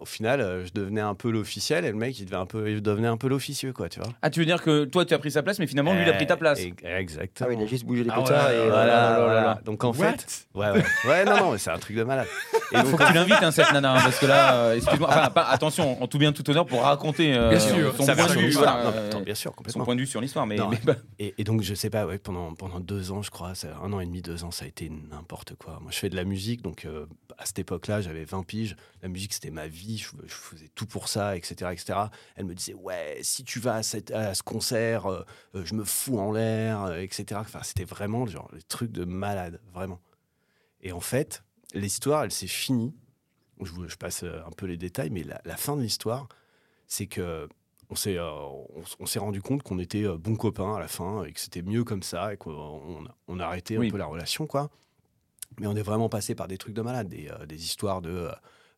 au 0.00 0.04
final, 0.04 0.42
euh, 0.42 0.66
je 0.66 0.72
devenais 0.74 1.00
un 1.00 1.14
peu 1.14 1.30
l'officiel 1.30 1.86
et 1.86 1.90
le 1.90 1.96
mec, 1.96 2.18
il, 2.18 2.26
devait 2.26 2.36
un 2.36 2.44
peu, 2.44 2.70
il 2.70 2.82
devenait 2.82 3.08
un 3.08 3.16
peu 3.16 3.26
l'officieux, 3.26 3.72
quoi, 3.72 3.88
tu 3.88 4.00
vois. 4.00 4.10
Ah, 4.20 4.28
tu 4.28 4.40
veux 4.40 4.44
dire 4.44 4.62
que 4.62 4.84
toi, 4.84 5.06
tu 5.06 5.14
as 5.14 5.18
pris 5.18 5.30
sa 5.30 5.42
place, 5.42 5.58
mais 5.58 5.66
finalement, 5.66 5.94
lui, 5.94 6.02
il 6.02 6.10
a 6.10 6.12
pris 6.12 6.26
ta 6.26 6.36
place. 6.36 6.60
Eh, 6.60 6.74
Ah 6.84 7.00
Exactement. 7.00 7.48
oui, 7.48 7.56
il 7.58 7.62
a 7.62 7.66
juste 7.66 7.86
bougé 7.86 8.04
les 8.04 8.10
Ah 8.12 8.20
ouais, 8.20 8.26
et 8.26 8.68
Voilà, 8.68 8.86
là, 8.86 9.10
là, 9.10 9.18
voilà. 9.20 9.40
là. 9.40 9.60
Donc 9.64 9.82
en 9.82 9.92
What? 9.92 9.94
fait, 9.94 10.46
ouais, 10.54 10.70
ouais, 10.72 10.84
ouais, 11.08 11.24
non, 11.24 11.38
non, 11.38 11.52
mais 11.52 11.58
c'est 11.58 11.70
un 11.70 11.78
truc 11.78 11.96
de 11.96 12.04
malade. 12.04 12.26
Et 12.74 12.78
Il 12.78 12.84
faut 12.86 12.96
que 12.96 13.06
tu 13.06 13.12
l'invites, 13.12 13.42
hein, 13.42 13.50
cette 13.50 13.72
nana, 13.72 13.92
hein, 13.94 14.00
parce 14.02 14.18
que 14.18 14.26
là, 14.26 14.54
euh, 14.56 14.76
excuse-moi, 14.76 15.08
enfin, 15.08 15.30
pas- 15.30 15.44
attention, 15.44 16.02
en 16.02 16.06
tout 16.08 16.18
bien, 16.18 16.32
tout 16.32 16.48
honneur, 16.50 16.66
pour 16.66 16.82
raconter 16.82 17.34
euh, 17.34 17.50
Bien 17.50 17.60
sûr, 17.60 17.94
son 17.96 18.04
point 18.04 18.14
de 18.26 18.30
sur 18.30 18.40
vue, 18.40 18.46
l'histoire. 18.46 18.74
voilà, 18.82 18.84
Non, 18.84 18.90
mais 18.92 18.98
euh, 18.98 19.06
attends, 19.08 19.20
bien 19.20 19.34
sûr, 19.34 19.50
son 19.50 19.54
complètement. 19.56 19.84
point 19.84 19.94
de 19.94 20.00
vue 20.00 20.06
sur 20.06 20.20
l'histoire, 20.20 20.46
mais, 20.46 20.56
Non, 20.56 20.68
mais 20.68 20.80
bah, 20.84 20.96
Et, 21.18 21.34
et 21.38 21.44
donc, 21.44 21.62
je 21.62 21.74
sais 21.74 21.90
pas, 21.90 22.06
ouais, 22.06 22.18
pendant, 22.18 22.54
pendant 22.54 22.80
deux 22.80 23.12
ans, 23.12 23.22
je 23.22 23.30
crois, 23.30 23.52
un 23.82 23.92
an 23.92 24.00
et 24.00 24.06
demi, 24.06 24.22
deux 24.22 24.44
ans, 24.44 24.50
ça 24.50 24.64
a 24.64 24.68
été 24.68 24.90
n'importe 24.90 25.54
quoi. 25.54 25.78
Moi, 25.80 25.90
je 25.92 25.98
fais 25.98 26.08
de 26.10 26.16
la 26.16 26.24
musique, 26.24 26.62
donc 26.62 26.84
euh, 26.84 27.06
à 27.38 27.46
cette 27.46 27.58
époque-là, 27.60 28.00
j'avais 28.00 28.24
20 28.24 28.42
piges. 28.44 28.76
La 29.02 29.08
musique, 29.08 29.32
c'était 29.34 29.50
ma 29.50 29.66
vie, 29.68 29.98
je, 29.98 30.08
je 30.26 30.34
faisais 30.34 30.68
tout 30.74 30.86
pour 30.86 31.08
ça, 31.08 31.36
etc., 31.36 31.70
etc. 31.72 31.98
Elle 32.36 32.46
me 32.46 32.54
disait, 32.54 32.74
ouais, 32.74 33.18
si 33.22 33.44
tu 33.44 33.60
vas 33.60 33.76
à, 33.76 33.82
cette- 33.82 34.10
à 34.10 34.34
ce 34.34 34.42
concert, 34.42 35.06
euh, 35.06 35.24
euh, 35.54 35.62
je 35.64 35.74
me 35.74 35.84
fous 35.84 36.18
en 36.18 36.32
l'air, 36.32 36.82
euh, 36.84 36.96
etc. 36.98 37.40
Enfin, 37.40 37.60
c'était 37.62 37.84
vraiment 37.84 38.26
genre 38.26 38.48
les 38.52 38.62
trucs 38.62 38.90
de 38.92 39.04
malade, 39.04 39.60
vraiment. 39.72 40.00
Et 40.80 40.92
en 40.92 41.00
fait, 41.00 41.43
l'histoire, 41.74 42.24
elle 42.24 42.30
s'est 42.30 42.46
finie. 42.46 42.94
Je, 43.62 43.70
vous- 43.70 43.88
je 43.88 43.96
passe 43.96 44.22
euh, 44.24 44.40
un 44.46 44.50
peu 44.50 44.66
les 44.66 44.76
détails, 44.76 45.10
mais 45.10 45.22
la, 45.22 45.40
la 45.44 45.56
fin 45.56 45.76
de 45.76 45.82
l'histoire, 45.82 46.28
c'est 46.86 47.06
que 47.06 47.48
on 47.90 47.94
s'est 47.94 48.18
euh, 48.18 48.30
on, 48.74 48.82
s- 48.82 48.96
on 48.98 49.06
s'est 49.06 49.18
rendu 49.18 49.42
compte 49.42 49.62
qu'on 49.62 49.78
était 49.78 50.04
euh, 50.06 50.16
bons 50.16 50.36
copains 50.36 50.74
à 50.74 50.80
la 50.80 50.88
fin 50.88 51.24
et 51.24 51.32
que 51.32 51.38
c'était 51.40 51.62
mieux 51.62 51.84
comme 51.84 52.02
ça 52.02 52.32
et 52.34 52.36
qu'on 52.36 53.06
on 53.28 53.38
a, 53.40 53.44
arrêté 53.44 53.78
Oui. 53.78 53.88
un 53.88 53.90
peu 53.90 53.98
la 53.98 54.06
relation, 54.06 54.46
quoi. 54.46 54.70
Mais 55.60 55.66
on 55.68 55.76
est 55.76 55.82
vraiment 55.82 56.08
passé 56.08 56.34
par 56.34 56.48
des 56.48 56.58
trucs 56.58 56.74
de 56.74 56.82
malade, 56.82 57.08
des, 57.08 57.28
euh, 57.28 57.46
des 57.46 57.62
histoires 57.62 58.02
de 58.02 58.28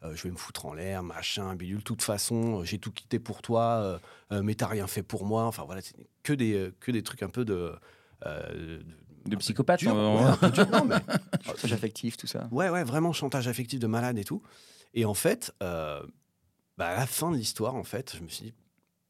euh, 0.03 0.15
je 0.15 0.23
vais 0.25 0.31
me 0.31 0.37
foutre 0.37 0.67
en 0.67 0.75
l'air, 0.75 1.03
machin, 1.03 1.55
bidule. 1.55 1.79
De 1.79 1.83
toute 1.83 2.03
façon, 2.03 2.63
j'ai 2.65 2.79
tout 2.79 2.93
quitté 2.93 3.19
pour 3.19 3.41
toi, 3.41 3.99
mais 4.31 4.55
t'as 4.55 4.67
rien 4.67 4.87
fait 4.87 5.03
pour 5.03 5.25
moi. 5.25 5.45
Enfin 5.45 5.65
voilà, 5.65 5.81
c'est 5.81 5.95
que 6.23 6.35
des, 6.35 6.71
que 6.81 6.91
des 6.93 7.03
trucs 7.03 7.23
un 7.23 7.31
peu 7.31 7.47
de. 7.47 7.75
De 9.28 9.37
psychopathe. 9.37 9.81
dur, 9.81 9.94
euh, 9.94 10.14
ouais, 10.17 10.38
un 10.43 10.49
dur, 10.50 10.69
non, 10.70 10.84
mais 10.84 10.96
chantage 11.44 11.73
affectif, 11.73 12.17
tout 12.17 12.26
ça. 12.26 12.49
Ouais, 12.50 12.69
ouais, 12.70 12.84
vraiment 12.84 13.12
chantage 13.12 13.49
affectif 13.49 13.78
de 13.81 13.87
malade 13.87 14.19
et 14.19 14.25
tout. 14.25 14.43
Et 14.94 15.05
en 15.05 15.14
fait, 15.14 15.52
euh, 15.62 16.02
bah, 16.78 16.88
à 16.88 16.96
la 16.96 17.06
fin 17.06 17.31
de 17.31 17.37
l'histoire, 17.37 17.75
en 17.75 17.84
fait, 17.84 18.14
je 18.17 18.23
me 18.23 18.28
suis 18.28 18.46
dit, 18.46 18.55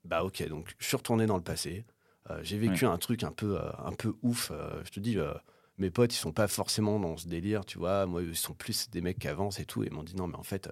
bah 0.04 0.22
ok, 0.24 0.46
donc 0.48 0.74
je 0.78 0.86
suis 0.86 0.96
retourné 0.96 1.26
dans 1.26 1.36
le 1.36 1.42
passé. 1.42 1.84
Euh, 2.30 2.40
j'ai 2.42 2.58
vécu 2.58 2.86
un 2.86 2.98
truc 2.98 3.22
un 3.22 3.32
peu, 3.32 3.56
euh, 3.58 3.70
un 3.84 3.92
peu 3.92 4.14
ouf. 4.22 4.50
euh, 4.52 4.82
je 4.84 4.90
te 4.90 5.00
dis, 5.00 5.16
euh, 5.18 5.32
mes 5.78 5.90
potes, 5.90 6.12
ils 6.14 6.18
sont 6.18 6.32
pas 6.32 6.48
forcément 6.48 6.98
dans 6.98 7.16
ce 7.16 7.28
délire, 7.28 7.64
tu 7.64 7.78
vois. 7.78 8.06
Moi, 8.06 8.22
ils 8.22 8.36
sont 8.36 8.54
plus 8.54 8.90
des 8.90 9.00
mecs 9.00 9.18
qui 9.18 9.28
avancent 9.28 9.60
et 9.60 9.64
tout. 9.64 9.82
Et 9.84 9.86
ils 9.88 9.92
m'ont 9.92 10.02
dit, 10.02 10.16
non, 10.16 10.26
mais 10.26 10.36
en 10.36 10.42
fait, 10.42 10.68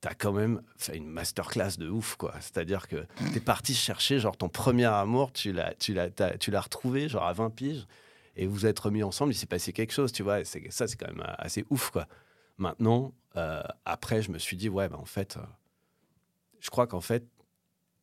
t'as 0.00 0.14
quand 0.14 0.32
même 0.32 0.60
fait 0.76 0.96
une 0.96 1.06
masterclass 1.06 1.78
de 1.78 1.88
ouf, 1.88 2.16
quoi. 2.16 2.34
C'est-à-dire 2.40 2.88
que 2.88 3.06
t'es 3.32 3.40
parti 3.40 3.72
chercher, 3.74 4.18
genre, 4.18 4.36
ton 4.36 4.48
premier 4.48 4.84
amour, 4.86 5.32
tu 5.32 5.52
l'as, 5.52 5.74
tu 5.74 5.94
l'as, 5.94 6.10
t'as- 6.10 6.36
tu 6.38 6.50
l'as 6.50 6.60
retrouvé, 6.60 7.08
genre, 7.08 7.24
à 7.24 7.32
20 7.32 7.50
piges. 7.50 7.86
Et 8.36 8.46
vous 8.46 8.64
êtes 8.66 8.78
remis 8.78 9.02
ensemble, 9.02 9.32
il 9.32 9.36
s'est 9.36 9.46
passé 9.46 9.72
quelque 9.72 9.92
chose, 9.92 10.12
tu 10.12 10.22
vois. 10.22 10.44
C'est- 10.44 10.70
ça, 10.70 10.86
c'est 10.86 10.96
quand 10.96 11.08
même 11.08 11.24
assez 11.38 11.64
ouf, 11.70 11.90
quoi. 11.90 12.06
Maintenant, 12.58 13.12
euh, 13.36 13.62
après, 13.84 14.22
je 14.22 14.30
me 14.30 14.38
suis 14.38 14.56
dit, 14.56 14.68
ouais, 14.68 14.88
bah, 14.88 14.98
en 14.98 15.04
fait, 15.04 15.36
euh, 15.36 15.40
je 16.60 16.70
crois 16.70 16.86
qu'en 16.86 17.00
fait, 17.00 17.24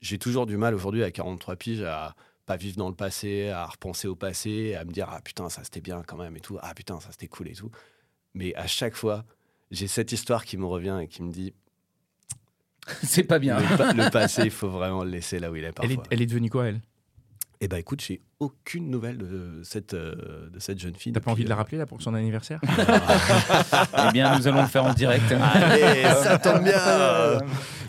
j'ai 0.02 0.18
toujours 0.20 0.46
du 0.46 0.58
mal 0.58 0.74
aujourd'hui 0.76 1.04
à 1.04 1.12
43 1.12 1.56
piges 1.56 1.82
à 1.82 2.16
pas 2.46 2.56
vivre 2.58 2.78
dans 2.78 2.90
le 2.90 2.96
passé, 2.96 3.50
à 3.50 3.66
repenser 3.66 4.08
au 4.08 4.16
passé, 4.16 4.74
à 4.76 4.84
me 4.86 4.92
dire, 4.92 5.08
ah 5.12 5.22
putain, 5.22 5.50
ça 5.50 5.64
c'était 5.64 5.82
bien 5.82 6.02
quand 6.06 6.18
même 6.18 6.36
et 6.36 6.40
tout, 6.40 6.58
ah 6.62 6.74
putain, 6.74 7.00
ça 7.00 7.10
c'était 7.12 7.28
cool 7.28 7.48
et 7.50 7.54
tout. 7.54 7.70
Mais 8.34 8.56
à 8.56 8.66
chaque 8.68 8.96
fois, 8.96 9.24
j'ai 9.72 9.88
cette 9.88 10.12
histoire 10.12 10.46
qui 10.46 10.58
me 10.58 10.66
revient 10.66 11.00
et 11.02 11.08
qui 11.08 11.22
me 11.22 11.32
dit, 11.32 11.54
C'est 13.04 13.24
pas 13.24 13.38
bien. 13.40 13.60
le, 13.60 13.78
pa- 13.78 13.94
le 13.94 14.10
passé, 14.10 14.44
il 14.46 14.52
faut 14.52 14.70
vraiment 14.70 15.04
le 15.04 15.12
laisser 15.12 15.38
là 15.40 15.52
où 15.52 15.56
il 15.56 15.64
est 15.64 15.68
elle 15.68 15.74
parfois. 15.74 15.94
est, 16.04 16.08
elle 16.10 16.22
est 16.22 16.26
devenue 16.26 16.50
quoi, 16.50 16.68
elle? 16.68 16.82
Et 17.62 17.68
bah 17.68 17.78
écoute, 17.78 18.02
j'ai 18.02 18.22
aucune 18.40 18.90
nouvelle 18.90 19.18
de 19.18 19.62
cette, 19.64 19.94
euh, 19.94 20.50
de 20.50 20.60
cette 20.60 20.80
jeune 20.80 20.96
fille. 20.96 21.12
T'as 21.12 21.20
pas 21.20 21.32
envie 21.32 21.44
de 21.44 21.50
la 21.50 21.56
euh, 21.56 21.58
rappeler 21.58 21.78
là 21.78 21.86
pour 21.86 22.02
son 22.02 22.14
anniversaire 22.14 22.62
eh 22.64 24.12
bien, 24.14 24.38
nous 24.38 24.48
allons 24.48 24.62
le 24.62 24.68
faire 24.68 24.86
en 24.86 24.94
direct. 24.94 25.30
Allez, 25.30 26.04
ça 26.24 26.40
tombe 26.40 26.64
bien 26.64 26.80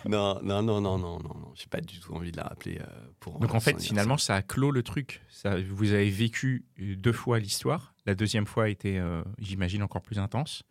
Non, 0.08 0.40
non, 0.42 0.62
non, 0.62 0.80
non, 0.80 0.98
non, 0.98 0.98
non, 0.98 1.18
non. 1.22 1.52
J'ai 1.54 1.68
pas 1.68 1.80
du 1.80 2.00
tout 2.00 2.12
envie 2.14 2.32
de 2.32 2.36
la 2.36 2.44
rappeler 2.44 2.78
euh, 2.80 2.84
pour. 3.20 3.38
Donc 3.38 3.54
en 3.54 3.60
fait, 3.60 3.80
finalement, 3.80 4.18
ça 4.18 4.34
a 4.34 4.42
clos 4.42 4.72
le 4.72 4.82
truc. 4.82 5.22
Ça, 5.28 5.54
vous 5.60 5.92
avez 5.92 6.10
vécu 6.10 6.64
deux 6.78 7.12
fois 7.12 7.38
l'histoire. 7.38 7.94
La 8.06 8.16
deuxième 8.16 8.46
fois 8.46 8.70
était, 8.70 8.98
euh, 8.98 9.22
j'imagine, 9.38 9.84
encore 9.84 10.02
plus 10.02 10.18
intense. 10.18 10.64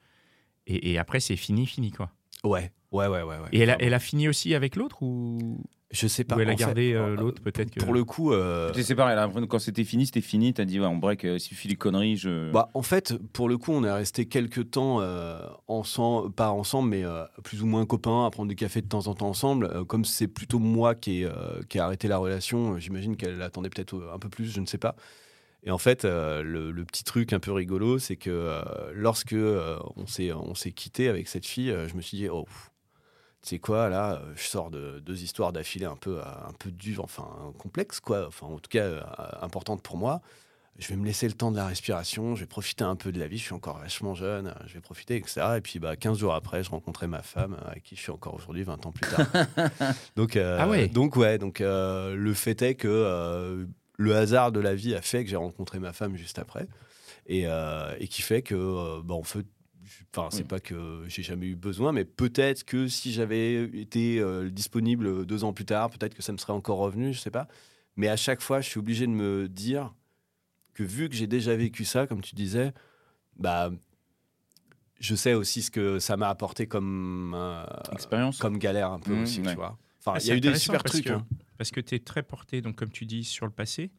Et, 0.68 0.92
et 0.92 1.00
après, 1.00 1.22
c'est 1.22 1.38
fini, 1.38 1.66
fini 1.66 1.92
quoi. 1.92 2.12
Ouais, 2.44 2.72
ouais, 2.92 3.08
ouais, 3.08 3.22
ouais. 3.24 3.38
ouais. 3.38 3.50
Et 3.52 3.60
elle 3.60 3.70
a, 3.70 3.78
elle 3.80 3.94
a 3.94 4.00
fini 4.00 4.28
aussi 4.28 4.56
avec 4.56 4.76
l'autre 4.76 5.02
ou, 5.02 5.62
Je 5.92 6.08
sais 6.08 6.24
pas. 6.24 6.36
ou 6.36 6.40
elle 6.40 6.50
a 6.50 6.56
gardé 6.56 6.94
euh, 6.94 7.16
l'autre 7.16 7.42
peut-être 7.42 7.72
que... 7.72 7.80
Pour 7.80 7.94
le 7.94 8.04
coup, 8.04 8.34
euh, 8.34 8.72
Tu 8.72 8.80
sais, 8.80 8.88
c'est 8.88 8.96
pareil, 8.96 9.16
là, 9.16 9.30
quand 9.48 9.60
c'était 9.60 9.84
fini, 9.84 10.06
c'était 10.06 10.22
fini. 10.22 10.54
T'as 10.54 10.66
dit, 10.66 10.80
ouais, 10.80 10.86
on 10.86 10.98
break, 10.98 11.26
euh, 11.26 11.38
suffit 11.40 11.68
les 11.68 11.76
conneries. 11.76 12.18
Je... 12.18 12.52
bah, 12.52 12.70
en 12.74 12.82
fait, 12.82 13.16
pour 13.34 13.48
le 13.50 13.58
coup, 13.58 13.72
on 13.72 13.84
est 13.84 13.92
resté 13.92 14.26
quelques 14.28 14.72
temps 14.72 15.02
euh, 15.02 15.40
ensemble, 15.68 16.32
pas 16.32 16.52
ensemble, 16.52 16.90
mais 16.90 17.04
euh, 17.04 17.24
plus 17.44 17.62
ou 17.62 17.66
moins 17.66 17.86
copains, 17.86 18.26
à 18.26 18.30
prendre 18.32 18.50
des 18.50 18.56
cafés 18.56 18.82
de 18.82 18.88
temps 18.88 19.08
en 19.08 19.14
temps 19.16 19.30
ensemble. 19.30 19.66
Euh, 19.74 19.84
comme 19.86 20.06
c'est 20.06 20.28
plutôt 20.28 20.60
moi 20.60 20.96
qui 20.96 21.22
ai, 21.22 21.26
euh, 21.26 21.62
qui 21.70 21.78
ai 21.78 21.82
arrêté 21.82 22.08
la 22.08 22.18
relation, 22.18 22.78
j'imagine 22.80 23.16
qu'elle 23.18 23.42
attendait 23.42 23.70
peut-être 23.70 24.10
un 24.14 24.20
peu 24.20 24.30
plus, 24.30 24.46
je 24.52 24.60
ne 24.62 24.66
sais 24.66 24.78
pas. 24.80 24.96
Et 25.64 25.72
en 25.72 25.78
fait, 25.78 26.06
euh, 26.06 26.42
le, 26.42 26.72
le 26.72 26.86
petit 26.86 27.04
truc 27.04 27.34
un 27.34 27.40
peu 27.42 27.52
rigolo, 27.52 28.00
c'est 28.00 28.16
que 28.16 28.30
euh, 28.30 28.62
lorsque 28.94 29.34
euh, 29.34 29.78
on 29.98 30.08
s'est 30.08 30.32
on 30.32 30.56
s'est 30.56 30.72
quitté 30.72 31.10
avec 31.10 31.28
cette 31.28 31.46
fille, 31.46 31.70
euh, 31.70 31.86
je 31.90 31.96
me 31.96 32.02
suis 32.02 32.16
dit, 32.18 32.30
oh, 32.30 32.44
pff, 32.44 32.72
tu 33.42 33.50
sais 33.50 33.60
quoi, 33.60 33.88
là, 33.90 34.14
euh, 34.16 34.34
je 34.36 34.44
sors 34.44 34.70
de 34.70 35.00
deux 35.00 35.24
histoires 35.24 35.54
d'affilée 35.54 35.86
un 35.86 35.96
peu, 35.96 36.20
euh, 36.20 36.24
un 36.48 36.54
peu 36.60 36.72
dures, 36.72 37.04
enfin 37.06 37.28
complexes, 37.58 38.00
quoi, 38.00 38.28
enfin 38.28 38.48
en 38.48 38.60
tout 38.60 38.70
cas 38.70 38.84
euh, 38.84 39.02
importantes 39.42 39.82
pour 39.82 39.96
moi. 39.98 40.22
je 40.78 40.88
vais 40.90 40.96
me 40.96 41.06
laisser 41.06 41.28
le 41.28 41.34
temps 41.34 41.52
de 41.52 41.56
la 41.58 41.66
respiration, 41.66 42.36
je 42.36 42.42
vais 42.42 42.48
profiter 42.48 42.84
un 42.84 42.96
peu 42.96 43.12
de 43.12 43.20
la 43.20 43.28
vie, 43.28 43.38
je 43.38 43.44
suis 43.44 43.54
encore 43.54 43.80
vachement 43.80 44.14
jeune, 44.14 44.54
je 44.66 44.74
vais 44.74 44.82
profiter, 44.82 45.16
etc. 45.18 45.42
Et 45.58 45.62
puis 45.62 45.80
bah, 45.80 45.96
15 45.96 46.18
jours 46.18 46.34
après, 46.34 46.64
je 46.64 46.70
rencontrais 46.70 47.08
ma 47.08 47.22
femme, 47.22 47.58
avec 47.66 47.84
qui 47.84 47.96
je 47.96 48.02
suis 48.02 48.12
encore 48.12 48.34
aujourd'hui, 48.36 48.64
20 48.64 48.86
ans 48.86 48.92
plus 48.92 49.10
tard. 49.10 49.28
donc, 50.16 50.36
euh, 50.36 50.58
Ah 50.60 50.68
ouais. 50.68 50.88
donc, 50.88 51.16
ouais, 51.16 51.38
donc 51.38 51.62
euh, 51.62 52.16
le 52.16 52.34
fait 52.34 52.62
est 52.62 52.76
que 52.76 52.88
euh, 52.88 53.66
le 53.98 54.16
hasard 54.16 54.52
de 54.52 54.60
la 54.60 54.74
vie 54.76 54.96
a 54.96 55.02
fait 55.02 55.24
que 55.24 55.30
j'ai 55.30 55.36
rencontré 55.36 55.80
ma 55.80 55.92
femme 55.94 56.16
juste 56.16 56.40
après. 56.40 56.68
Et, 57.26 57.46
et 58.00 58.08
qui 58.08 58.24
fait 58.24 58.42
que, 58.42 59.02
bah, 59.02 59.14
en 59.14 59.24
fait, 59.24 59.46
Enfin, 60.16 60.30
c'est 60.32 60.42
Oui. 60.44 60.48
pas 60.48 60.60
que 60.60 61.04
j'ai 61.08 61.24
jamais 61.24 61.48
eu 61.48 61.56
besoin, 61.56 61.92
mais 61.92 62.06
peut-être 62.06 62.64
que 62.64 62.88
si 62.88 63.12
j'avais 63.14 63.64
été 63.64 64.20
euh, 64.20 64.50
disponible 64.50 65.26
deux 65.26 65.44
ans 65.44 65.54
plus 65.54 65.66
tard, 65.66 65.90
peut-être 65.90 66.14
que 66.16 66.22
ça 66.22 66.32
me 66.32 66.38
serait 66.38 66.54
encore 66.54 66.78
revenu, 66.80 67.14
je 67.14 67.20
sais 67.20 67.32
pas. 67.32 67.48
Mais 67.96 68.08
à 68.08 68.16
chaque 68.18 68.42
fois, 68.42 68.62
je 68.62 68.70
suis 68.70 68.80
obligé 68.80 69.06
de 69.08 69.12
me 69.12 69.48
dire 69.50 69.94
que 70.74 70.84
vu 70.84 71.10
que 71.10 71.16
j'ai 71.16 71.28
déjà 71.28 71.56
vécu 71.56 71.86
ça, 71.86 72.08
comme 72.08 72.22
tu 72.22 72.36
disais, 72.36 72.74
bah, 73.36 73.72
je 75.00 75.16
sais 75.16 75.34
aussi 75.34 75.62
ce 75.62 75.72
que 75.72 76.00
ça 76.00 76.18
m'a 76.18 76.30
apporté 76.30 76.68
comme, 76.68 77.34
euh, 77.36 77.66
Expérience. 77.92 78.38
comme 78.40 78.58
galère 78.58 78.92
un 78.92 79.00
peu 79.00 79.14
Mmh, 79.14 79.22
aussi, 79.24 79.42
ouais. 79.42 79.50
tu 79.52 79.56
vois. 79.56 79.78
Enfin, 80.00 80.14
Ah, 80.16 80.20
il 80.22 80.28
y 80.28 80.32
a 80.32 80.36
eu 80.36 80.42
des 80.42 80.56
super 80.56 80.82
parce 80.84 80.94
trucs. 80.94 81.06
que- 81.06 81.14
hein. 81.14 81.26
Parce 81.58 81.72
que 81.72 81.82
tu 81.82 81.96
es 81.96 82.00
très 82.00 82.24
porté, 82.24 82.62
donc 82.62 82.76
comme 82.78 82.90
tu 82.92 83.06
dis, 83.06 83.24
sur 83.26 83.46
le 83.46 83.52
passé. 83.52 83.92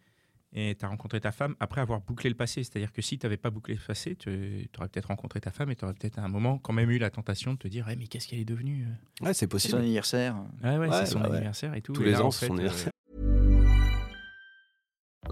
Et 0.52 0.74
tu 0.76 0.84
as 0.84 0.88
rencontré 0.88 1.20
ta 1.20 1.30
femme 1.30 1.54
après 1.60 1.80
avoir 1.80 2.00
bouclé 2.00 2.28
le 2.28 2.34
passé. 2.36 2.64
C'est-à-dire 2.64 2.92
que 2.92 3.02
si 3.02 3.18
tu 3.18 3.24
n'avais 3.26 3.36
pas 3.36 3.50
bouclé 3.50 3.74
le 3.74 3.80
passé, 3.80 4.16
tu 4.16 4.68
aurais 4.78 4.88
peut-être 4.88 5.06
rencontré 5.06 5.40
ta 5.40 5.52
femme 5.52 5.70
et 5.70 5.76
tu 5.76 5.84
aurais 5.84 5.94
peut-être 5.94 6.18
à 6.18 6.22
un 6.22 6.28
moment 6.28 6.58
quand 6.58 6.72
même 6.72 6.90
eu 6.90 6.98
la 6.98 7.10
tentation 7.10 7.52
de 7.52 7.58
te 7.58 7.68
dire 7.68 7.86
Eh, 7.88 7.94
Mais 7.96 8.06
qu'est-ce 8.08 8.26
qu'elle 8.26 8.40
est 8.40 8.44
devenue 8.44 8.86
Ouais, 9.20 9.28
c'est 9.28 9.34
C'est 9.34 9.44
son 9.46 9.48
possible. 9.50 9.78
anniversaire. 9.78 10.36
Ah 10.64 10.78
ouais, 10.78 10.88
Ouais, 10.88 10.96
c'est 10.98 11.06
son 11.06 11.20
bah 11.20 11.28
ouais. 11.28 11.36
anniversaire 11.36 11.74
et 11.74 11.82
tout. 11.82 11.92
Tous 11.92 12.02
Et 12.02 12.06
les 12.06 12.10
là, 12.12 12.22
ans, 12.24 12.26
en 12.26 12.30
c'est 12.32 12.46
son 12.48 12.54
fait, 12.56 12.62
euh, 12.62 12.64
anniversaire. 12.66 12.90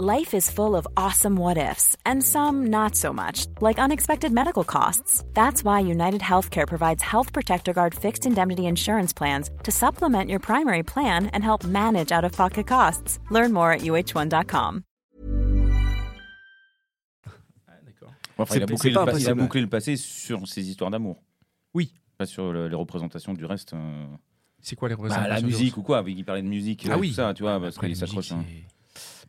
Life 0.00 0.32
is 0.32 0.48
full 0.48 0.76
of 0.76 0.86
awesome 0.96 1.36
what 1.36 1.56
ifs, 1.56 1.96
and 2.06 2.22
some 2.22 2.68
not 2.68 2.94
so 2.94 3.12
much, 3.12 3.46
like 3.60 3.80
unexpected 3.80 4.30
medical 4.32 4.62
costs. 4.62 5.24
That's 5.34 5.64
why 5.64 5.80
United 5.80 6.20
Healthcare 6.20 6.68
provides 6.68 7.02
Health 7.02 7.32
Protector 7.32 7.72
Guard 7.72 7.94
fixed 7.96 8.24
indemnity 8.24 8.66
insurance 8.66 9.12
plans 9.12 9.50
to 9.64 9.72
supplement 9.72 10.30
your 10.30 10.38
primary 10.38 10.84
plan 10.84 11.26
and 11.32 11.42
help 11.42 11.64
manage 11.64 12.12
out 12.12 12.22
of 12.24 12.30
pocket 12.30 12.68
costs. 12.68 13.18
Learn 13.32 13.52
more 13.52 13.72
at 13.72 13.80
uh1.com. 13.80 14.84
Enfin, 18.38 18.54
il, 18.56 18.62
a 18.62 18.66
bouclé 18.66 18.90
le, 18.90 18.94
pa- 18.94 19.02
il 19.02 19.08
a 19.08 19.10
impossible. 19.12 19.34
bouclé 19.40 19.60
le 19.60 19.66
passé 19.68 19.96
sur 19.96 20.46
ses 20.48 20.68
histoires 20.68 20.90
d'amour. 20.90 21.22
Oui. 21.74 21.92
Pas 22.16 22.26
sur 22.26 22.52
le- 22.52 22.68
les 22.68 22.76
représentations 22.76 23.34
du 23.34 23.44
reste. 23.44 23.74
euh. 23.74 24.06
C'est 24.60 24.76
quoi 24.76 24.88
les 24.88 24.94
Bah, 24.94 25.02
représentations 25.02 25.34
la 25.34 25.40
musique 25.42 25.76
ou 25.76 25.82
quoi, 25.82 26.02
il 26.06 26.24
parlait 26.24 26.42
de 26.42 26.48
musique, 26.48 26.86
Ah 26.88 26.94
euh, 26.94 26.98
oui. 26.98 27.08
tout 27.10 27.14
ça, 27.14 27.34
tu 27.34 27.42
vois, 27.42 27.60
parce 27.60 27.76
Après, 27.76 27.88
qu'il 27.88 27.96
s'accroche. 27.96 28.32
hein. 28.32 28.44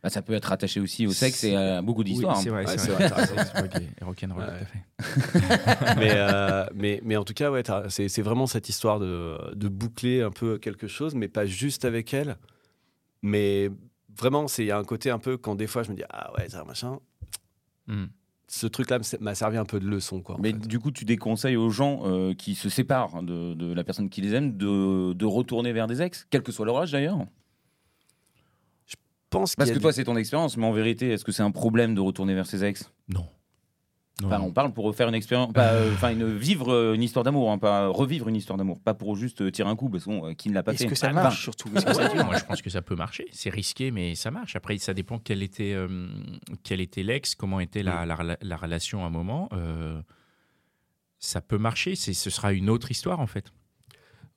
Bah, 0.02 0.08
ça 0.08 0.22
peut 0.22 0.32
être 0.32 0.50
attaché 0.50 0.80
aussi 0.80 1.06
au 1.06 1.12
sexe 1.12 1.44
et 1.44 1.54
à 1.54 1.82
beaucoup 1.82 2.02
d'histoires. 2.02 2.36
Oui, 2.38 2.42
c'est 2.42 2.48
vrai, 2.50 2.64
Ouais, 2.66 2.78
c'est 2.78 2.90
vrai. 2.90 3.08
vrai, 3.08 3.10
t'as 3.10 3.16
raison. 3.16 3.34
C'est 3.36 3.60
rock 3.60 3.74
et 4.00 4.04
rock'n'roll, 4.04 4.42
Ouais. 4.44 4.58
tout 4.98 5.02
à 5.02 5.04
fait. 5.84 5.96
mais, 5.98 6.12
euh, 6.14 6.66
mais, 6.74 7.00
mais 7.04 7.16
en 7.16 7.24
tout 7.24 7.34
cas, 7.34 7.50
ouais, 7.50 7.62
t'as- 7.62 7.90
c'est 7.90 8.08
c'est 8.08 8.22
vraiment 8.22 8.46
cette 8.46 8.68
histoire 8.70 8.98
de, 8.98 9.36
de 9.54 9.68
boucler 9.68 10.22
un 10.22 10.30
peu 10.30 10.56
quelque 10.58 10.86
chose, 10.88 11.14
mais 11.14 11.28
pas 11.28 11.44
juste 11.46 11.84
avec 11.84 12.14
elle. 12.14 12.38
Mais 13.22 13.70
vraiment, 14.16 14.48
c'est- 14.48 14.64
il 14.64 14.68
y 14.68 14.70
a 14.72 14.78
un 14.78 14.84
côté 14.84 15.10
un 15.10 15.18
peu 15.18 15.36
quand 15.36 15.54
des 15.54 15.66
fois 15.66 15.82
je 15.82 15.90
me 15.90 15.96
dis 15.96 16.02
Ah 16.08 16.32
ouais, 16.38 16.48
ça 16.48 16.64
machin. 16.64 16.98
Hmm. 17.86 18.06
Ce 18.52 18.66
truc-là 18.66 18.98
m'a 19.20 19.36
servi 19.36 19.58
un 19.58 19.64
peu 19.64 19.78
de 19.78 19.86
leçon. 19.86 20.22
Quoi, 20.22 20.36
Mais 20.40 20.50
fait. 20.50 20.66
du 20.66 20.80
coup, 20.80 20.90
tu 20.90 21.04
déconseilles 21.04 21.54
aux 21.56 21.70
gens 21.70 22.00
euh, 22.06 22.34
qui 22.34 22.56
se 22.56 22.68
séparent 22.68 23.22
de, 23.22 23.54
de 23.54 23.72
la 23.72 23.84
personne 23.84 24.10
qui 24.10 24.22
les 24.22 24.34
aime 24.34 24.56
de, 24.56 25.12
de 25.12 25.24
retourner 25.24 25.72
vers 25.72 25.86
des 25.86 26.02
ex, 26.02 26.26
quel 26.30 26.42
que 26.42 26.50
soit 26.50 26.66
leur 26.66 26.76
âge 26.78 26.90
d'ailleurs? 26.90 27.18
Je 28.86 28.96
pense 29.30 29.54
Parce 29.54 29.70
que 29.70 29.78
toi, 29.78 29.92
c'est 29.92 30.02
ton 30.02 30.16
expérience, 30.16 30.56
mais 30.56 30.66
en 30.66 30.72
vérité, 30.72 31.10
est-ce 31.10 31.24
que 31.24 31.30
c'est 31.30 31.44
un 31.44 31.52
problème 31.52 31.94
de 31.94 32.00
retourner 32.00 32.34
vers 32.34 32.46
ses 32.46 32.64
ex? 32.64 32.90
Non. 33.08 33.24
Enfin, 34.24 34.40
on 34.40 34.52
parle 34.52 34.72
pour 34.72 34.84
refaire 34.84 35.08
une 35.08 35.14
expérience, 35.14 35.52
pas, 35.52 35.72
euh, 35.72 35.92
enfin, 35.94 36.10
une, 36.10 36.36
vivre 36.36 36.72
euh, 36.72 36.94
une 36.94 37.02
histoire 37.02 37.24
d'amour, 37.24 37.50
hein, 37.50 37.58
pas 37.58 37.88
revivre 37.88 38.28
une 38.28 38.36
histoire 38.36 38.56
d'amour, 38.58 38.80
pas 38.80 38.94
pour 38.94 39.16
juste 39.16 39.40
euh, 39.42 39.50
tirer 39.50 39.68
un 39.68 39.76
coup, 39.76 39.88
parce 39.88 40.06
euh, 40.08 40.34
qui 40.34 40.48
ne 40.48 40.54
l'a 40.54 40.62
pas 40.62 40.72
Est-ce 40.72 40.82
fait 40.84 40.88
que 40.88 40.94
ça 40.94 41.08
Enfin, 41.08 41.22
marche 41.22 41.42
surtout 41.42 41.68
Est-ce 41.74 41.86
que 41.86 41.92
ça 41.94 42.08
dure 42.08 42.24
moi, 42.24 42.36
je 42.36 42.44
pense 42.44 42.62
que 42.62 42.70
ça 42.70 42.82
peut 42.82 42.96
marcher. 42.96 43.26
C'est 43.32 43.50
risqué, 43.50 43.90
mais 43.90 44.14
ça 44.14 44.30
marche. 44.30 44.56
Après, 44.56 44.76
ça 44.78 44.94
dépend 44.94 45.18
quel 45.18 45.42
était, 45.42 45.72
euh, 45.74 46.08
quel 46.62 46.80
était 46.80 47.02
l'ex, 47.02 47.34
comment 47.34 47.60
était 47.60 47.82
la, 47.82 48.04
la, 48.06 48.14
rela- 48.14 48.38
la 48.42 48.56
relation 48.56 49.04
à 49.04 49.06
un 49.06 49.10
moment. 49.10 49.48
Euh, 49.52 50.00
ça 51.18 51.40
peut 51.40 51.58
marcher. 51.58 51.94
C'est, 51.96 52.14
ce 52.14 52.30
sera 52.30 52.52
une 52.52 52.70
autre 52.70 52.90
histoire, 52.90 53.20
en 53.20 53.26
fait. 53.26 53.52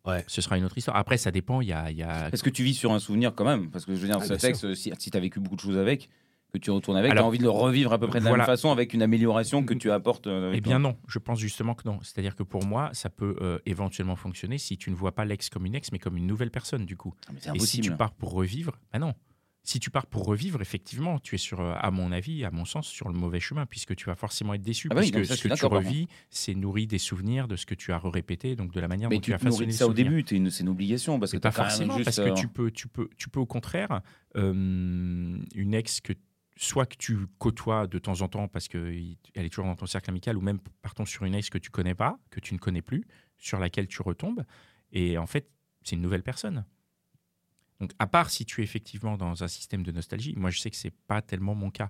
Ouais. 0.05 0.23
Ce 0.27 0.41
sera 0.41 0.57
une 0.57 0.65
autre 0.65 0.77
histoire. 0.77 0.97
Après, 0.97 1.17
ça 1.17 1.31
dépend. 1.31 1.61
Il 1.61 1.69
y 1.69 1.73
a, 1.73 1.89
y 1.91 2.03
a- 2.03 2.29
Est-ce 2.33 2.43
que 2.43 2.49
tu 2.49 2.63
vis 2.63 2.73
sur 2.73 2.91
un 2.91 2.99
souvenir 2.99 3.33
quand 3.35 3.45
même 3.45 3.69
Parce 3.71 3.85
que 3.85 3.95
je 3.95 4.01
veux 4.01 4.07
dire, 4.07 4.17
Ah, 4.21 4.25
ce 4.25 4.33
texte, 4.33 4.73
si, 4.75 4.91
si 4.99 5.11
tu 5.11 5.17
as 5.17 5.21
vécu 5.21 5.39
beaucoup 5.39 5.55
de 5.55 5.61
choses 5.61 5.77
avec, 5.77 6.09
que 6.53 6.59
tu 6.59 6.69
retournes 6.71 6.97
avec, 6.97 7.11
tu 7.11 7.17
as 7.17 7.25
envie 7.25 7.39
de 7.39 7.43
le 7.43 7.49
revivre 7.49 7.93
à 7.93 7.97
peu 7.99 8.07
près 8.07 8.19
de 8.19 8.25
la 8.25 8.29
voilà. 8.29 8.43
même 8.43 8.45
façon 8.53 8.71
avec 8.71 8.93
une 8.93 9.01
amélioration 9.01 9.63
que 9.65 9.73
tu 9.73 9.89
apportes. 9.91 10.27
euh, 10.27 10.53
Eh 10.55 10.61
bien 10.61 10.77
non, 10.77 10.95
je 11.07 11.17
pense 11.17 11.39
justement 11.39 11.73
que 11.73 11.81
non. 11.87 11.97
C'est-à-dire 12.03 12.35
que 12.35 12.43
pour 12.43 12.63
moi, 12.63 12.91
ça 12.93 13.09
peut 13.09 13.35
euh, 13.41 13.57
éventuellement 13.65 14.15
fonctionner 14.15 14.59
si 14.59 14.77
tu 14.77 14.91
ne 14.91 14.95
vois 14.95 15.13
pas 15.13 15.25
l'ex 15.25 15.49
comme 15.49 15.65
une 15.65 15.73
ex, 15.75 15.91
mais 15.91 15.97
comme 15.99 16.15
une 16.15 16.27
nouvelle 16.27 16.51
personne, 16.51 16.85
du 16.85 16.95
coup. 16.95 17.13
Ah, 17.27 17.31
mais 17.33 17.39
Et 17.55 17.59
si 17.59 17.81
tu 17.81 17.91
pars 17.95 18.11
pour 18.13 18.31
revivre, 18.33 18.79
bah 18.93 18.99
non. 18.99 19.13
Si 19.65 19.79
tu 19.79 19.89
pars 19.89 20.05
pour 20.07 20.25
revivre, 20.25 20.61
effectivement, 20.61 21.19
tu 21.19 21.35
es 21.35 21.37
sur, 21.37 21.61
euh, 21.61 21.73
à 21.79 21.89
mon 21.89 22.11
avis, 22.11 22.43
à 22.43 22.51
mon 22.51 22.65
sens, 22.65 22.85
sur 22.85 23.07
le 23.07 23.15
mauvais 23.17 23.39
chemin, 23.39 23.65
puisque 23.65 23.95
tu 23.95 24.05
vas 24.07 24.15
forcément 24.15 24.53
être 24.53 24.61
déçu, 24.61 24.89
Ah 24.91 24.95
bah 24.95 25.01
oui, 25.01 25.09
ça, 25.11 25.23
je 25.23 25.33
ce 25.35 25.47
que 25.47 25.53
tu 25.55 25.65
revis, 25.65 26.07
c'est 26.29 26.53
nourri 26.53 26.85
des 26.85 26.97
souvenirs 26.97 27.47
de 27.47 27.55
ce 27.55 27.65
que 27.65 27.73
tu 27.73 27.93
as 27.93 27.97
répété, 27.97 28.57
donc 28.57 28.73
de 28.73 28.79
la 28.81 28.89
manière 28.89 29.09
mais 29.09 29.15
dont 29.15 29.21
tu, 29.21 29.31
tu 29.31 29.33
as 29.33 29.39
façonné 29.39 29.71
ça 29.71 29.87
au 29.87 29.93
début, 29.93 30.19
une- 30.31 30.49
c'est 30.51 30.63
une 30.63 30.69
obligation 30.69 31.17
parce 31.17 31.31
que 31.31 31.37
pas 31.37 31.51
forcément, 31.51 31.93
juste, 31.95 32.03
parce 32.05 32.17
que 32.19 32.37
tu 32.37 32.49
peux, 32.49 32.71
tu 32.71 32.89
peux, 32.89 33.09
tu 33.17 33.29
peux 33.29 33.39
au 33.39 33.45
contraire, 33.45 34.01
euh, 34.35 35.37
une 35.55 35.73
ex 35.73 36.01
que 36.01 36.13
soit 36.55 36.85
que 36.85 36.95
tu 36.97 37.27
côtoies 37.39 37.87
de 37.87 37.97
temps 37.99 38.21
en 38.21 38.27
temps 38.27 38.47
parce 38.47 38.67
qu'elle 38.67 39.17
est 39.35 39.49
toujours 39.49 39.65
dans 39.65 39.75
ton 39.75 39.85
cercle 39.87 40.09
amical, 40.09 40.37
ou 40.37 40.41
même 40.41 40.59
partons 40.81 41.05
sur 41.05 41.23
une 41.25 41.33
ex 41.35 41.49
que 41.49 41.57
tu 41.57 41.69
connais 41.71 41.95
pas, 41.95 42.19
que 42.29 42.39
tu 42.39 42.53
ne 42.53 42.59
connais 42.59 42.81
plus, 42.81 43.03
sur 43.37 43.59
laquelle 43.59 43.87
tu 43.87 44.01
retombes, 44.01 44.43
et 44.91 45.17
en 45.17 45.25
fait, 45.27 45.49
c'est 45.83 45.95
une 45.95 46.01
nouvelle 46.01 46.23
personne. 46.23 46.65
Donc, 47.79 47.91
à 47.99 48.07
part 48.07 48.29
si 48.29 48.45
tu 48.45 48.61
es 48.61 48.63
effectivement 48.63 49.17
dans 49.17 49.43
un 49.43 49.47
système 49.47 49.83
de 49.83 49.91
nostalgie, 49.91 50.33
moi 50.37 50.49
je 50.51 50.59
sais 50.59 50.69
que 50.69 50.77
c'est 50.77 50.93
pas 51.07 51.21
tellement 51.21 51.55
mon 51.55 51.69
cas, 51.71 51.89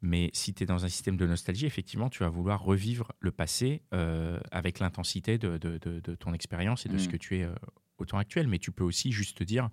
mais 0.00 0.30
si 0.32 0.54
tu 0.54 0.62
es 0.62 0.66
dans 0.66 0.84
un 0.84 0.88
système 0.88 1.16
de 1.16 1.26
nostalgie, 1.26 1.66
effectivement, 1.66 2.08
tu 2.08 2.20
vas 2.20 2.28
vouloir 2.28 2.62
revivre 2.62 3.12
le 3.20 3.32
passé 3.32 3.82
euh, 3.92 4.38
avec 4.50 4.78
l'intensité 4.78 5.38
de, 5.38 5.58
de- 5.58 5.78
de- 5.78 6.00
de 6.00 6.14
ton 6.14 6.32
expérience 6.34 6.86
et 6.86 6.88
de 6.88 6.98
ce 6.98 7.08
Mm. 7.08 7.10
que 7.10 7.16
tu 7.16 7.38
es 7.38 7.42
euh, 7.42 7.54
au 7.98 8.04
temps 8.04 8.18
actuel. 8.18 8.46
Mais 8.48 8.58
tu 8.58 8.70
peux 8.70 8.84
aussi 8.84 9.12
juste 9.12 9.38
te 9.38 9.44
dire, 9.44 9.70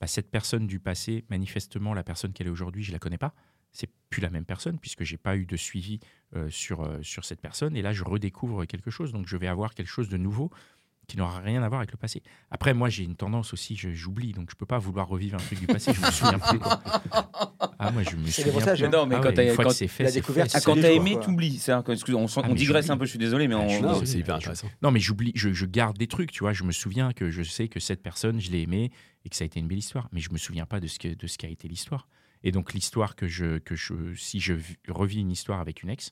bah, 0.00 0.06
cette 0.06 0.30
personne 0.30 0.66
du 0.66 0.78
passé, 0.78 1.24
manifestement, 1.30 1.94
la 1.94 2.04
personne 2.04 2.32
qu'elle 2.32 2.46
est 2.48 2.50
aujourd'hui, 2.50 2.82
je 2.82 2.92
la 2.92 2.98
connais 2.98 3.18
pas. 3.18 3.34
Plus 4.12 4.20
la 4.20 4.30
même 4.30 4.44
personne 4.44 4.78
puisque 4.78 5.04
j'ai 5.04 5.16
pas 5.16 5.36
eu 5.36 5.46
de 5.46 5.56
suivi 5.56 5.98
euh, 6.36 6.48
sur, 6.50 6.82
euh, 6.82 6.98
sur 7.02 7.24
cette 7.24 7.40
personne. 7.40 7.74
Et 7.76 7.82
là, 7.82 7.92
je 7.94 8.04
redécouvre 8.04 8.66
quelque 8.66 8.90
chose. 8.90 9.10
Donc, 9.12 9.26
je 9.26 9.36
vais 9.38 9.46
avoir 9.48 9.74
quelque 9.74 9.88
chose 9.88 10.08
de 10.10 10.18
nouveau 10.18 10.50
qui 11.08 11.16
n'aura 11.16 11.40
rien 11.40 11.62
à 11.62 11.68
voir 11.68 11.80
avec 11.80 11.90
le 11.92 11.96
passé. 11.98 12.22
Après, 12.50 12.74
moi, 12.74 12.88
j'ai 12.88 13.02
une 13.04 13.16
tendance 13.16 13.52
aussi, 13.52 13.74
je- 13.74 13.90
j'oublie, 13.90 14.32
donc 14.32 14.50
je 14.50 14.54
peux 14.56 14.66
pas 14.66 14.78
vouloir 14.78 15.08
revivre 15.08 15.34
un 15.36 15.42
truc 15.42 15.58
du 15.58 15.66
passé. 15.66 15.92
Je 15.92 16.00
me 16.00 16.10
souviens 16.12 16.38
plus. 16.38 16.58
quoi. 16.60 16.80
Ah, 17.78 17.90
moi, 17.90 18.02
je 18.04 18.14
me 18.16 18.26
C'est 18.26 18.42
souviens. 18.42 18.60
plus. 18.74 18.84
hein. 18.84 18.90
Non, 18.92 19.06
mais 19.06 19.16
Ah 19.16 19.20
quand 19.22 19.36
ouais, 19.36 19.54
quand 19.56 19.70
c'est 19.70 19.88
fait, 19.88 20.04
la 20.04 20.10
c'est 20.10 20.20
découverte, 20.20 20.52
fait. 20.52 20.58
Ah, 20.58 20.60
quand 20.64 20.76
t'as 20.80 20.92
aimé, 20.92 21.16
t'oublies. 21.20 21.58
C'est 21.58 21.72
un- 21.72 21.82
excuse- 21.82 22.14
on, 22.14 22.26
Ah, 22.36 22.46
on 22.48 22.54
digresse 22.54 22.88
un 22.90 22.96
peu, 22.96 23.04
je 23.04 23.10
suis 23.10 23.18
désolé, 23.18 23.48
mais 23.48 23.54
on. 23.56 23.84
Ah, 23.88 24.00
c'est 24.04 24.18
hyper 24.18 24.36
intéressant. 24.36 24.70
Non, 24.82 24.90
mais 24.92 25.00
j'oublie, 25.00 25.32
je, 25.34 25.52
je 25.52 25.66
garde 25.66 25.98
des 25.98 26.06
trucs, 26.06 26.30
tu 26.30 26.40
vois. 26.40 26.52
Je 26.52 26.62
me 26.64 26.72
souviens 26.72 27.12
que 27.12 27.30
je 27.30 27.42
sais 27.42 27.66
que 27.68 27.80
cette 27.80 28.02
personne, 28.02 28.40
je 28.40 28.50
l'ai 28.52 28.60
aimée 28.62 28.90
et 29.24 29.28
que 29.28 29.34
ça 29.36 29.42
a 29.42 29.46
été 29.46 29.58
une 29.58 29.66
belle 29.68 29.78
histoire, 29.78 30.08
mais 30.12 30.20
je 30.20 30.30
me 30.32 30.38
souviens 30.38 30.66
pas 30.66 30.78
de 30.80 30.86
ce 30.86 30.98
que 31.00 31.08
de 31.14 31.26
ce 31.26 31.36
qu'a 31.38 31.48
été 31.48 31.66
l'histoire. 31.66 32.06
Et 32.44 32.52
donc 32.52 32.72
l'histoire 32.72 33.14
que 33.16 33.26
je 33.28 33.58
que 33.58 33.74
je 33.76 34.14
si 34.16 34.40
je 34.40 34.52
vis- 34.54 34.76
revis 34.88 35.20
une 35.20 35.30
histoire 35.30 35.60
avec 35.60 35.82
une 35.82 35.90
ex, 35.90 36.10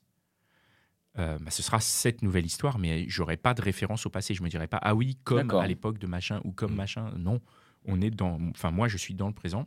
euh, 1.19 1.39
bah, 1.41 1.51
ce 1.51 1.63
sera 1.63 1.81
cette 1.81 2.23
nouvelle 2.23 2.47
histoire, 2.47 2.79
mais 2.79 3.05
j'aurai 3.09 3.37
pas 3.37 3.53
de 3.55 3.63
référence 3.63 4.07
au 4.07 4.11
passé. 4.11 4.33
Je 4.35 4.43
me 4.43 4.49
dirai 4.49 4.69
pas 4.69 4.79
ah 4.83 4.95
oui 4.95 5.19
comme 5.25 5.49
à 5.61 5.67
l'époque 5.67 5.99
de 5.99 6.07
machin 6.07 6.41
ou 6.45 6.53
comme 6.53 6.73
Mm. 6.73 6.77
machin. 6.77 7.13
Non, 7.17 7.41
on 7.85 8.01
est 8.01 8.11
dans. 8.11 8.39
Enfin 8.51 8.71
moi 8.71 8.87
je 8.89 8.97
suis 8.97 9.15
dans 9.15 9.27
le 9.29 9.35
présent 9.35 9.67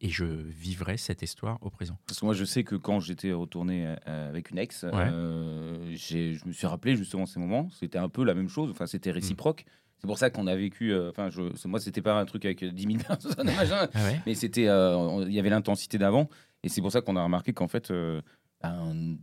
et 0.00 0.08
je 0.08 0.24
vivrai 0.24 0.96
cette 0.96 1.22
histoire 1.22 1.58
au 1.62 1.70
présent. 1.70 1.98
Parce 2.06 2.20
que 2.20 2.24
moi, 2.24 2.34
je 2.34 2.44
sais 2.44 2.62
que 2.64 2.76
quand 2.76 3.00
j'étais 3.00 3.32
retourné 3.32 3.94
euh, 4.06 4.28
avec 4.28 4.50
une 4.50 4.58
ex, 4.58 4.84
euh, 4.84 5.76
j'ai- 5.94 6.34
je 6.34 6.46
me 6.46 6.52
suis 6.52 6.66
rappelé 6.66 6.96
justement 6.96 7.26
ces 7.26 7.40
moments. 7.40 7.68
C'était 7.70 7.98
un 7.98 8.08
peu 8.08 8.24
la 8.24 8.34
même 8.34 8.48
chose. 8.48 8.70
Enfin, 8.70 8.86
c'était 8.86 9.10
réciproque. 9.10 9.64
C'est 10.00 10.06
pour 10.06 10.18
ça 10.18 10.30
qu'on 10.30 10.46
a 10.46 10.54
vécu. 10.54 10.92
euh, 10.92 11.10
Enfin, 11.10 11.28
je, 11.30 11.42
c'est- 11.56 11.66
moi, 11.68 11.80
c'était 11.80 12.02
pas 12.02 12.18
un 12.18 12.24
truc 12.24 12.44
avec 12.44 12.62
euh, 12.62 12.70
10 12.70 12.82
000 12.84 12.98
personnes, 13.06 13.48
Ah 13.94 14.04
ouais. 14.04 14.20
mais 14.26 14.34
c'était. 14.34 14.68
euh, 14.68 15.24
Il 15.26 15.32
y 15.34 15.40
avait 15.40 15.50
l'intensité 15.50 15.98
d'avant. 15.98 16.28
Et 16.62 16.68
c'est 16.68 16.80
pour 16.80 16.92
ça 16.92 17.00
qu'on 17.00 17.16
a 17.16 17.22
remarqué 17.22 17.52
qu'en 17.52 17.68
fait, 17.68 17.90
euh, 17.90 18.20
ben, 18.62 19.16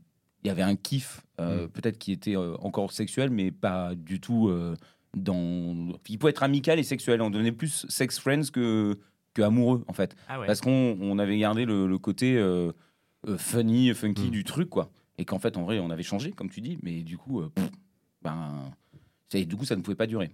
il 0.43 0.47
y 0.47 0.49
avait 0.49 0.61
un 0.61 0.75
kiff, 0.75 1.21
euh, 1.39 1.65
Mm. 1.65 1.69
peut-être 1.69 1.97
qui 1.97 2.11
était 2.11 2.35
euh, 2.37 2.55
encore 2.59 2.91
sexuel, 2.91 3.29
mais 3.29 3.51
pas 3.51 3.95
du 3.95 4.19
tout 4.19 4.49
euh, 4.49 4.75
dans. 5.15 5.93
Il 6.09 6.19
peut 6.19 6.27
être 6.27 6.43
amical 6.43 6.79
et 6.79 6.83
sexuel. 6.83 7.21
On 7.21 7.29
devenait 7.29 7.51
plus 7.51 7.85
sex 7.89 8.19
friends 8.19 8.49
que, 8.53 8.97
que 9.35 9.43
amoureux, 9.43 9.83
en 9.87 9.93
fait. 9.93 10.15
Ah 10.27 10.39
ouais. 10.39 10.47
Parce 10.47 10.61
qu'on 10.61 10.97
on 10.99 11.19
avait 11.19 11.37
gardé 11.37 11.65
le, 11.65 11.85
le 11.85 11.97
côté 11.99 12.35
euh, 12.37 12.71
euh, 13.27 13.37
funny, 13.37 13.93
funky 13.93 14.27
Mm. 14.27 14.31
du 14.31 14.43
truc, 14.43 14.69
quoi. 14.69 14.89
Et 15.19 15.25
qu'en 15.25 15.37
fait, 15.39 15.57
en 15.57 15.63
vrai, 15.63 15.77
on 15.79 15.91
avait 15.91 16.03
changé, 16.03 16.31
comme 16.31 16.49
tu 16.49 16.61
dis, 16.61 16.79
mais 16.81 17.01
du 17.03 17.17
coup, 17.17 17.41
euh, 17.41 17.49
pff, 17.53 17.69
ben, 18.23 18.71
du 19.31 19.55
coup, 19.55 19.65
ça 19.65 19.75
ne 19.75 19.81
pouvait 19.81 19.95
pas 19.95 20.07
durer. 20.07 20.31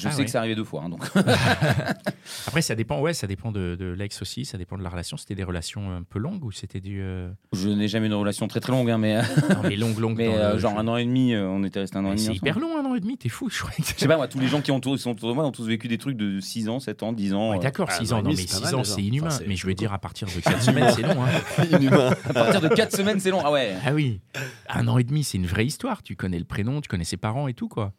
Je 0.00 0.08
Ah 0.08 0.10
sais 0.12 0.18
ouais. 0.18 0.24
que 0.24 0.30
c'est 0.30 0.38
arrivé 0.38 0.54
deux 0.54 0.64
fois. 0.64 0.82
hein, 0.84 0.88
donc. 0.88 1.04
Après, 2.46 2.62
ça 2.62 2.74
dépend, 2.74 3.00
ouais, 3.00 3.12
ça 3.14 3.26
dépend 3.26 3.52
de, 3.52 3.76
de 3.78 3.86
l'ex 3.92 4.20
aussi, 4.22 4.44
ça 4.44 4.56
dépend 4.58 4.78
de 4.78 4.82
la 4.82 4.88
relation. 4.88 5.16
C'était 5.16 5.34
des 5.34 5.44
relations 5.44 5.90
un 5.94 6.02
peu 6.02 6.18
longues 6.18 6.44
ou 6.44 6.50
c'était 6.50 6.80
du. 6.80 7.00
euh, 7.02 7.30
Je 7.52 7.68
n'ai 7.68 7.88
jamais 7.88 8.06
eu 8.06 8.08
une 8.08 8.14
relation 8.16 8.48
très 8.48 8.60
très 8.60 8.72
longue, 8.72 8.90
hein, 8.90 8.98
mais, 8.98 9.20
Non, 9.20 9.62
mais 9.62 9.76
longue, 9.76 9.98
longue. 9.98 10.16
mais 10.16 10.26
dans 10.28 10.32
euh, 10.34 10.58
genre 10.58 10.78
un 10.78 10.88
an 10.88 10.96
et 10.96 11.04
demi, 11.04 11.34
euh, 11.34 11.46
on 11.46 11.62
était 11.62 11.80
resté 11.80 11.98
un 11.98 12.04
an 12.04 12.12
et 12.12 12.14
demi. 12.16 12.24
C'est 12.26 12.34
hyper 12.34 12.58
long, 12.58 12.78
un 12.78 12.84
an 12.86 12.94
et 12.94 13.00
demi, 13.00 13.18
t'es 13.18 13.28
fou, 13.28 13.48
je 13.50 13.58
croyais 13.60 13.76
que 13.76 13.84
Je 13.94 13.98
sais 14.00 14.08
pas, 14.08 14.16
moi, 14.16 14.28
tous 14.28 14.40
les 14.40 14.48
gens 14.48 14.60
qui 14.62 14.70
autour, 14.70 14.98
sont 14.98 15.10
autour 15.12 15.28
de 15.28 15.34
moi 15.34 15.44
ont 15.44 15.52
tous 15.52 15.66
vécu 15.66 15.88
des 15.88 15.98
trucs 15.98 16.16
de 16.16 16.40
6 16.40 16.68
ans, 16.68 16.80
7 16.80 17.02
ans, 17.02 17.12
10 17.12 17.34
ans. 17.34 17.50
Ouais, 17.50 17.58
euh, 17.58 17.60
D'accord, 17.60 17.88
Ah, 17.90 17.98
6 17.98 18.12
un 18.12 18.16
an 18.16 18.18
ans, 18.20 18.22
non, 18.22 18.30
mais 18.30 18.36
c'est 18.36 18.46
pas 18.48 18.54
6 18.56 18.62
mal, 18.62 18.74
ans, 18.76 18.84
c'est 18.84 19.02
inhumain. 19.02 19.26
Enfin, 19.28 19.44
mais 19.46 19.56
je 19.56 19.66
veux 19.66 19.74
dire, 19.74 19.92
à 19.92 19.98
partir 19.98 20.26
de 20.28 20.40
4 20.40 20.62
semaines, 20.62 20.90
c'est 20.94 21.02
long. 21.02 21.22
Hein. 21.22 21.64
Inhumain. 21.70 22.14
à 22.28 22.32
partir 22.32 22.60
de 22.62 22.68
4 22.68 22.96
semaines, 22.96 23.20
c'est 23.20 23.30
long. 23.30 23.42
Ah 23.44 23.52
ouais. 23.52 23.74
Ah 23.84 23.92
oui, 23.92 24.20
un 24.68 24.88
an 24.88 24.96
et 24.98 25.04
demi, 25.04 25.22
c'est 25.22 25.36
une 25.36 25.46
vraie 25.46 25.66
histoire. 25.66 26.02
Tu 26.02 26.16
connais 26.16 26.38
le 26.38 26.44
prénom, 26.46 26.80
tu 26.80 26.88
connais 26.88 27.04
ses 27.04 27.18
parents 27.18 27.46
et 27.46 27.54
tout, 27.54 27.68
quoi. 27.68 27.92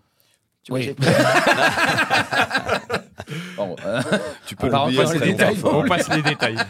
Tu 0.63 0.71
vois, 0.71 0.79
Oui. 0.79 0.85
j'ai- 0.85 0.95
Bon, 3.57 3.75
euh, 3.85 4.01
Tu 4.47 4.55
On 4.61 4.67
dans 4.67 4.87
les 4.87 5.19
détails. 5.19 5.57
On 5.63 5.85
passe 5.87 6.09
les 6.15 6.21
détails. 6.21 6.57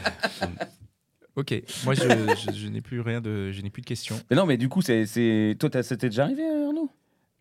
Ok, 1.35 1.51
moi 1.83 1.95
je, 1.95 2.01
je- 2.03 2.55
je 2.55 2.67
n'ai 2.67 2.81
plus 2.81 3.01
rien 3.01 3.19
de, 3.19 3.51
je 3.51 3.59
n'ai 3.63 3.71
plus 3.71 3.81
de 3.81 3.87
questions. 3.87 4.19
mais 4.29 4.35
non, 4.35 4.45
mais 4.45 4.55
du 4.55 4.69
coup, 4.69 4.83
c'est, 4.83 5.07
c'est... 5.07 5.55
toi, 5.59 5.67
t'as- 5.67 5.81
c'était 5.81 6.07
déjà 6.09 6.25
arrivé, 6.25 6.43
Arnaud? 6.43 6.91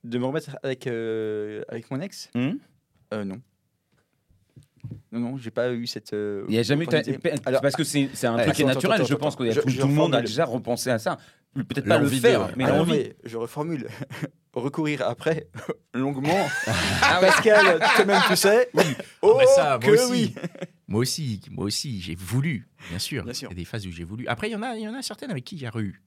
De 0.03 0.17
me 0.17 0.25
remettre 0.25 0.57
avec, 0.63 0.87
euh, 0.87 1.61
avec 1.69 1.91
mon 1.91 2.01
ex? 2.01 2.31
Hum 2.35 2.57
euh, 3.13 3.23
Non. 3.25 3.37
Non, 5.13 5.21
non, 5.21 5.37
j'ai 5.37 5.51
pas 5.51 5.71
eu 5.73 5.87
cette. 5.87 6.15
euh, 6.15 6.47
Il 6.49 6.55
y 6.55 6.59
a 6.59 6.63
jamais 6.63 6.85
eu. 6.85 6.89
parce 7.61 7.77
que 7.77 7.85
c'est, 7.85 8.09
c'est 8.15 8.27
un 8.27 8.37
Ouais, 8.37 8.45
truc 8.45 8.55
qui 8.57 8.63
est 8.63 8.65
naturel. 8.65 8.95
attends, 8.97 9.05
je 9.07 9.13
attends, 9.13 9.21
pense 9.27 9.37
que 9.37 9.43
tout, 9.45 9.51
Je- 9.53 9.61
tout 9.61 9.69
je 9.69 9.79
le 9.83 9.87
monde 9.89 10.15
a 10.15 10.23
déjà 10.23 10.47
repensé 10.47 10.89
à 10.89 10.99
ça. 10.99 11.19
Peut-être 11.55 11.87
pas 11.87 11.99
le 11.99 12.09
faire, 12.09 12.49
mais 12.57 12.65
Ah 12.65 12.79
l'envie. 12.79 12.93
mais 12.93 13.17
je 13.25 13.37
reformule. 13.37 13.89
Recourir 14.55 15.03
après, 15.09 15.49
longuement. 15.95 16.47
Pascal, 17.01 17.79
toi-même 17.97 18.21
tu 18.29 18.37
sais. 18.37 18.69
Oh, 19.23 19.35
bah 19.39 19.47
ça, 19.55 19.79
moi 19.79 19.97
que 19.97 20.01
aussi. 20.01 20.11
oui. 20.11 20.35
Moi 20.89 21.01
aussi, 21.01 21.41
moi 21.51 21.65
aussi, 21.65 22.03
j'ai 22.03 22.15
voulu, 22.15 22.69
bien 22.91 22.99
sûr. 22.99 23.25
Il 23.27 23.43
y 23.43 23.47
a 23.47 23.55
des 23.55 23.65
phases 23.65 23.87
où 23.87 23.91
j'ai 23.93 24.05
voulu. 24.05 24.27
Après, 24.29 24.49
il 24.51 24.53
y 24.53 24.57
en 24.57 24.63
a, 24.63 24.77
il 24.77 24.83
y 24.83 24.89
en 24.89 24.95
a 24.95 25.01
certaines 25.01 25.31
avec 25.31 25.45
qui 25.45 25.57
il 25.57 25.63
y 25.63 25.67
a 25.67 25.73
eu. 25.79 26.03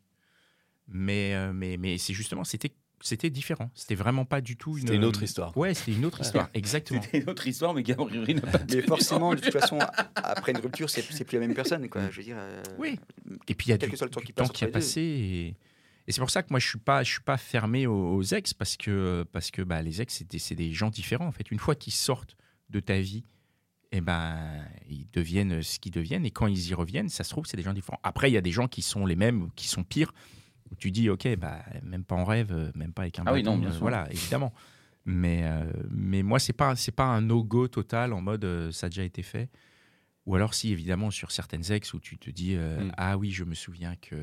Mais, 0.88 1.34
euh, 1.34 1.52
mais, 1.54 1.78
mais 1.78 1.98
c'est 1.98 2.14
justement, 2.14 2.44
c'était, 2.44 2.72
c'était 3.02 3.32
différent. 3.32 3.72
C'était 3.74 3.96
vraiment 3.96 4.26
pas 4.26 4.42
du 4.42 4.58
tout 4.58 4.78
une. 4.78 4.82
C'était 4.86 4.96
une 4.96 5.06
autre 5.06 5.24
histoire. 5.24 5.58
Ouais, 5.58 5.74
c'était 5.74 5.94
une 5.94 6.06
autre 6.06 6.22
histoire, 6.22 6.50
exactement. 6.54 7.02
C'était 7.02 7.22
une 7.22 7.30
autre 7.32 7.48
histoire, 7.48 7.74
mais 7.74 7.82
Gabriel 7.82 8.20
Rivry 8.24 8.36
n'a 8.36 8.42
pas 8.52 8.60
Mais 8.72 8.82
forcément, 8.84 9.30
en 9.30 9.34
de 9.34 9.40
toute 9.40 9.52
façon, 9.60 9.80
après 10.14 10.52
une 10.52 10.60
rupture, 10.60 10.92
c'est 10.92 11.02
c'est 11.02 11.24
plus 11.24 11.40
la 11.40 11.48
même 11.48 11.56
personne. 11.56 11.90
Quoi. 11.90 12.02
Je 12.12 12.18
veux 12.18 12.24
dire. 12.24 12.38
euh, 12.38 12.62
Oui. 12.78 13.00
Et 13.48 13.56
puis 13.56 13.68
il 13.68 13.70
y 13.72 13.74
a 13.74 13.78
du, 13.78 13.90
temps 13.90 14.06
du 14.20 14.26
qui 14.28 14.34
temps 14.34 14.44
passe 14.44 14.52
qui 14.52 14.64
a 14.66 14.68
passé. 14.68 15.02
Et, 15.02 15.56
et 16.08 16.12
c'est 16.12 16.22
pour 16.22 16.30
ça 16.30 16.44
que 16.44 16.48
moi, 16.52 16.60
je 16.60 16.68
suis 16.68 16.80
pas, 16.80 17.04
je 17.04 17.12
suis 17.12 17.22
pas 17.22 17.38
fermé 17.38 17.88
aux, 17.88 18.16
aux 18.16 18.24
ex 18.24 18.54
parce 18.54 18.78
que, 18.78 19.26
parce 19.32 19.52
que 19.52 19.62
bah, 19.62 19.82
les 19.82 20.02
ex, 20.02 20.24
c'est 20.38 20.56
des, 20.56 20.72
gens 20.72 20.90
différents. 20.90 21.28
En 21.28 21.32
fait, 21.32 21.50
une 21.52 21.60
fois 21.60 21.76
qu'ils 21.76 21.94
sortent 21.94 22.38
de 22.70 22.80
ta 22.80 23.00
vie, 23.00 23.24
eh 23.92 24.02
ben, 24.02 24.38
ils 24.90 25.10
deviennent 25.12 25.62
ce 25.64 25.80
qu'ils 25.80 25.92
deviennent. 25.92 26.26
Et 26.26 26.32
quand 26.32 26.48
ils 26.48 26.70
y 26.70 26.74
reviennent, 26.74 27.10
ça 27.10 27.24
se 27.24 27.30
trouve, 27.30 27.46
c'est 27.46 27.58
des 27.58 27.64
gens 27.64 27.74
différents. 27.74 28.00
Après, 28.04 28.30
il 28.30 28.34
y 28.34 28.38
a 28.38 28.42
des 28.42 28.52
gens 28.52 28.68
qui 28.68 28.82
sont 28.82 29.06
les 29.06 29.16
mêmes, 29.16 29.44
ou 29.44 29.50
qui 29.56 29.68
sont 29.68 29.84
pires. 29.84 30.14
Où 30.72 30.76
tu 30.76 30.92
dis, 30.92 31.10
ok, 31.10 31.36
bah, 31.38 31.64
même 31.84 32.04
pas 32.04 32.16
en 32.16 32.26
rêve, 32.26 32.72
même 32.76 32.92
pas 32.92 33.04
avec 33.04 33.20
un 33.20 33.24
Ah 33.26 33.34
oui, 33.34 33.44
non, 33.44 33.58
bien 33.58 33.70
euh, 33.70 33.72
sûr. 33.72 33.82
Voilà, 33.82 34.08
évidemment. 34.12 34.52
Mais, 35.06 35.42
euh, 35.44 35.72
mais 35.92 36.24
moi, 36.24 36.40
c'est 36.40 36.54
pas, 36.54 36.76
c'est 36.76 36.92
pas 36.92 37.06
un 37.06 37.22
no-go 37.22 37.68
total 37.68 38.14
en 38.14 38.22
mode 38.22 38.44
euh, 38.44 38.72
ça 38.72 38.88
a 38.88 38.90
déjà 38.90 39.04
été 39.04 39.22
fait. 39.22 39.50
Ou 40.26 40.36
alors, 40.36 40.56
si 40.56 40.72
évidemment, 40.72 41.12
sur 41.12 41.32
certaines 41.32 41.72
ex 41.72 41.94
où 41.94 42.00
tu 42.00 42.18
te 42.18 42.32
dis, 42.32 42.56
euh, 42.56 42.86
Mm. 42.86 42.92
ah 42.98 43.18
oui, 43.18 43.32
je 43.32 43.44
me 43.44 43.54
souviens 43.54 43.96
que 43.96 44.16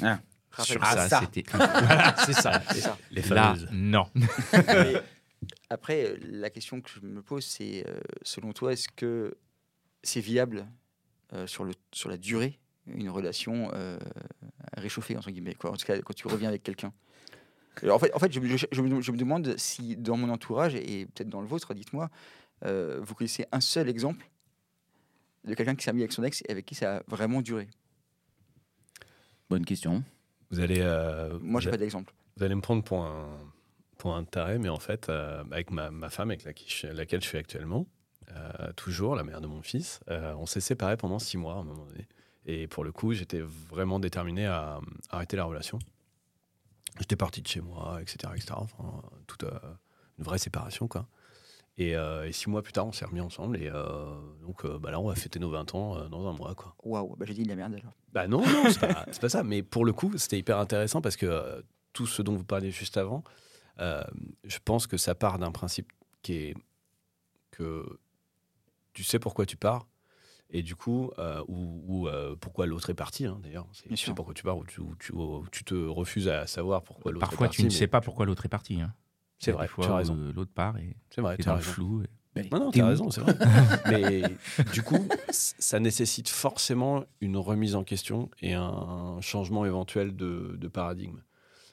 Ah. 0.00 0.20
Sur 0.64 0.80
Rappelle- 0.80 1.08
ça, 1.08 1.08
ça. 1.08 1.20
c'était. 1.20 1.44
voilà, 1.56 2.14
c'est 2.24 2.32
ça. 2.32 2.62
C'est 2.72 2.80
ça. 2.80 2.96
Les 3.10 3.22
Là, 3.22 3.54
fameuses. 3.54 3.68
non. 3.72 4.06
Mais 4.52 5.02
après, 5.70 6.04
euh, 6.04 6.16
la 6.24 6.50
question 6.50 6.80
que 6.80 6.90
je 6.90 7.00
me 7.06 7.22
pose, 7.22 7.44
c'est 7.44 7.84
euh, 7.88 8.00
selon 8.22 8.52
toi, 8.52 8.72
est-ce 8.72 8.88
que 8.88 9.36
c'est 10.02 10.20
viable 10.20 10.66
euh, 11.32 11.46
sur, 11.46 11.64
le, 11.64 11.72
sur 11.92 12.08
la 12.08 12.16
durée 12.16 12.58
une 12.86 13.10
relation 13.10 13.70
euh, 13.74 13.98
réchauffée 14.78 15.14
entre 15.16 15.30
guillemets 15.30 15.54
quoi. 15.54 15.70
En 15.70 15.76
tout 15.76 15.84
cas, 15.84 16.00
quand 16.00 16.14
tu 16.14 16.26
reviens 16.26 16.48
avec 16.48 16.62
quelqu'un? 16.62 16.92
En 17.86 17.98
fait, 17.98 18.12
en 18.14 18.18
fait 18.18 18.32
je, 18.32 18.40
me- 18.40 18.56
je- 18.56 18.66
je 18.72 18.80
me, 18.80 19.00
je 19.02 19.12
me 19.12 19.16
demande 19.18 19.54
si 19.58 19.94
dans 19.96 20.16
mon 20.16 20.30
entourage 20.30 20.74
et 20.74 21.04
peut-être 21.06 21.28
dans 21.28 21.42
le 21.42 21.46
vôtre, 21.46 21.74
dites-moi, 21.74 22.08
euh, 22.64 22.98
vous 23.02 23.14
connaissez 23.14 23.44
un 23.52 23.60
seul 23.60 23.88
exemple 23.90 24.26
de 25.44 25.52
quelqu'un 25.54 25.74
qui 25.74 25.84
s'est 25.84 25.92
mis 25.92 26.00
avec 26.00 26.12
son 26.12 26.24
ex 26.24 26.42
et 26.48 26.50
avec 26.50 26.64
qui 26.64 26.74
ça 26.74 26.96
a 26.96 27.02
vraiment 27.08 27.42
duré? 27.42 27.68
Bonne 29.50 29.64
question. 29.66 30.02
Vous 30.50 30.60
allez, 30.60 30.80
euh, 30.80 31.38
Moi, 31.40 31.60
j'ai 31.60 31.70
pas 31.70 31.76
d'exemple. 31.76 32.12
vous 32.36 32.44
allez 32.44 32.54
me 32.54 32.60
prendre 32.60 32.82
pour 32.82 33.04
un, 33.04 33.28
pour 33.98 34.14
un 34.14 34.24
taré, 34.24 34.58
mais 34.58 34.68
en 34.68 34.78
fait, 34.78 35.08
euh, 35.08 35.44
avec 35.50 35.70
ma, 35.70 35.90
ma 35.90 36.08
femme 36.10 36.30
avec 36.30 36.44
laquelle 36.44 36.68
je, 36.68 36.86
laquelle 36.86 37.20
je 37.22 37.26
suis 37.28 37.38
actuellement, 37.38 37.86
euh, 38.34 38.72
toujours 38.72 39.14
la 39.14 39.24
mère 39.24 39.40
de 39.40 39.46
mon 39.46 39.62
fils, 39.62 40.00
on 40.08 40.46
s'est 40.46 40.60
séparés 40.60 40.96
pendant 40.96 41.18
six 41.18 41.36
mois 41.36 41.54
à 41.54 41.58
un 41.58 41.64
moment 41.64 41.84
donné. 41.86 42.06
Et 42.46 42.66
pour 42.66 42.82
le 42.82 42.92
coup, 42.92 43.12
j'étais 43.12 43.40
vraiment 43.40 44.00
déterminé 44.00 44.46
à, 44.46 44.80
à 45.10 45.16
arrêter 45.16 45.36
la 45.36 45.44
relation. 45.44 45.78
J'étais 46.98 47.16
parti 47.16 47.42
de 47.42 47.46
chez 47.46 47.60
moi, 47.60 47.98
etc. 48.00 48.32
etc. 48.34 48.54
Enfin, 48.56 49.02
toute 49.26 49.44
une 49.44 50.24
vraie 50.24 50.38
séparation, 50.38 50.88
quoi. 50.88 51.06
Et, 51.80 51.94
euh, 51.96 52.26
et 52.26 52.32
six 52.32 52.50
mois 52.50 52.60
plus 52.62 52.72
tard, 52.72 52.86
on 52.88 52.92
s'est 52.92 53.04
remis 53.04 53.20
ensemble. 53.20 53.56
Et 53.62 53.70
euh, 53.72 54.16
donc 54.42 54.64
euh, 54.64 54.78
bah 54.78 54.90
là, 54.90 54.98
on 55.00 55.06
va 55.06 55.14
fêter 55.14 55.38
nos 55.38 55.48
20 55.50 55.74
ans 55.76 55.96
euh, 55.96 56.08
dans 56.08 56.26
un 56.28 56.32
mois, 56.32 56.54
quoi. 56.56 56.74
Waouh, 56.84 57.14
bah, 57.16 57.24
j'ai 57.26 57.34
dit 57.34 57.44
de 57.44 57.48
la 57.48 57.54
merde 57.56 57.74
alors. 57.74 57.92
Bah 58.12 58.26
non, 58.26 58.40
non, 58.40 58.64
c'est 58.70 59.20
pas, 59.20 59.28
ça. 59.28 59.44
Mais 59.44 59.62
pour 59.62 59.84
le 59.84 59.92
coup, 59.92 60.16
c'était 60.18 60.38
hyper 60.38 60.58
intéressant 60.58 61.00
parce 61.00 61.16
que 61.16 61.26
euh, 61.26 61.62
tout 61.92 62.06
ce 62.06 62.20
dont 62.20 62.34
vous 62.34 62.44
parliez 62.44 62.70
juste 62.72 62.96
avant, 62.96 63.22
euh, 63.78 64.02
je 64.44 64.58
pense 64.64 64.86
que 64.88 64.96
ça 64.96 65.14
part 65.14 65.38
d'un 65.38 65.52
principe 65.52 65.92
qui 66.22 66.32
est 66.34 66.54
que 67.52 67.86
tu 68.92 69.04
sais 69.04 69.18
pourquoi 69.20 69.46
tu 69.46 69.56
pars 69.56 69.86
et 70.50 70.62
du 70.62 70.74
coup, 70.74 71.12
euh, 71.18 71.44
ou, 71.46 71.82
ou, 71.86 72.08
euh, 72.08 72.34
pourquoi 72.34 72.66
l'autre 72.66 72.88
est 72.90 72.94
parti, 72.94 73.26
hein, 73.26 73.38
d'ailleurs. 73.42 73.66
Tu 73.88 73.96
sais 73.96 74.14
pourquoi 74.14 74.32
tu 74.34 74.42
pars 74.42 74.56
ou 74.56 74.64
tu, 74.64 74.80
ou 74.80 74.96
tu- 74.98 75.12
ou 75.12 75.44
tu 75.52 75.62
te 75.62 75.74
refuses 75.74 76.26
à 76.28 76.46
savoir 76.46 76.82
pourquoi 76.82 77.12
l'autre 77.12 77.26
est 77.26 77.28
Parfois, 77.28 77.46
parti. 77.48 77.58
tu 77.60 77.64
ne 77.66 77.70
sais 77.70 77.86
pas 77.86 78.00
pourquoi 78.00 78.24
l'autre 78.26 78.46
est 78.46 78.48
parti. 78.48 78.80
hein. 78.80 78.92
C'est 79.38 79.52
vrai, 79.52 79.68
tu 79.68 79.82
as 79.82 79.96
raison. 79.96 80.16
euh, 80.16 80.32
L'autre 80.34 80.52
part 80.52 80.76
et 80.78 80.96
C'est 81.10 81.20
vrai, 81.20 81.36
tu 81.36 81.48
as 81.48 81.54
raison. 81.54 81.70
flou. 81.70 82.02
et- 82.02 82.48
Non, 82.50 82.58
non, 82.60 82.70
t'as 82.70 82.82
où 82.84 82.86
raison, 82.86 83.10
c'est 83.10 83.20
vrai. 83.20 83.34
Mais 83.90 84.22
du 84.72 84.82
coup, 84.82 85.08
ça 85.30 85.80
nécessite 85.80 86.28
forcément 86.28 87.04
une 87.20 87.36
remise 87.36 87.74
en 87.74 87.84
question 87.84 88.30
et 88.42 88.54
un 88.54 89.20
changement 89.20 89.64
éventuel 89.64 90.14
de, 90.16 90.56
de 90.58 90.68
paradigme. 90.68 91.20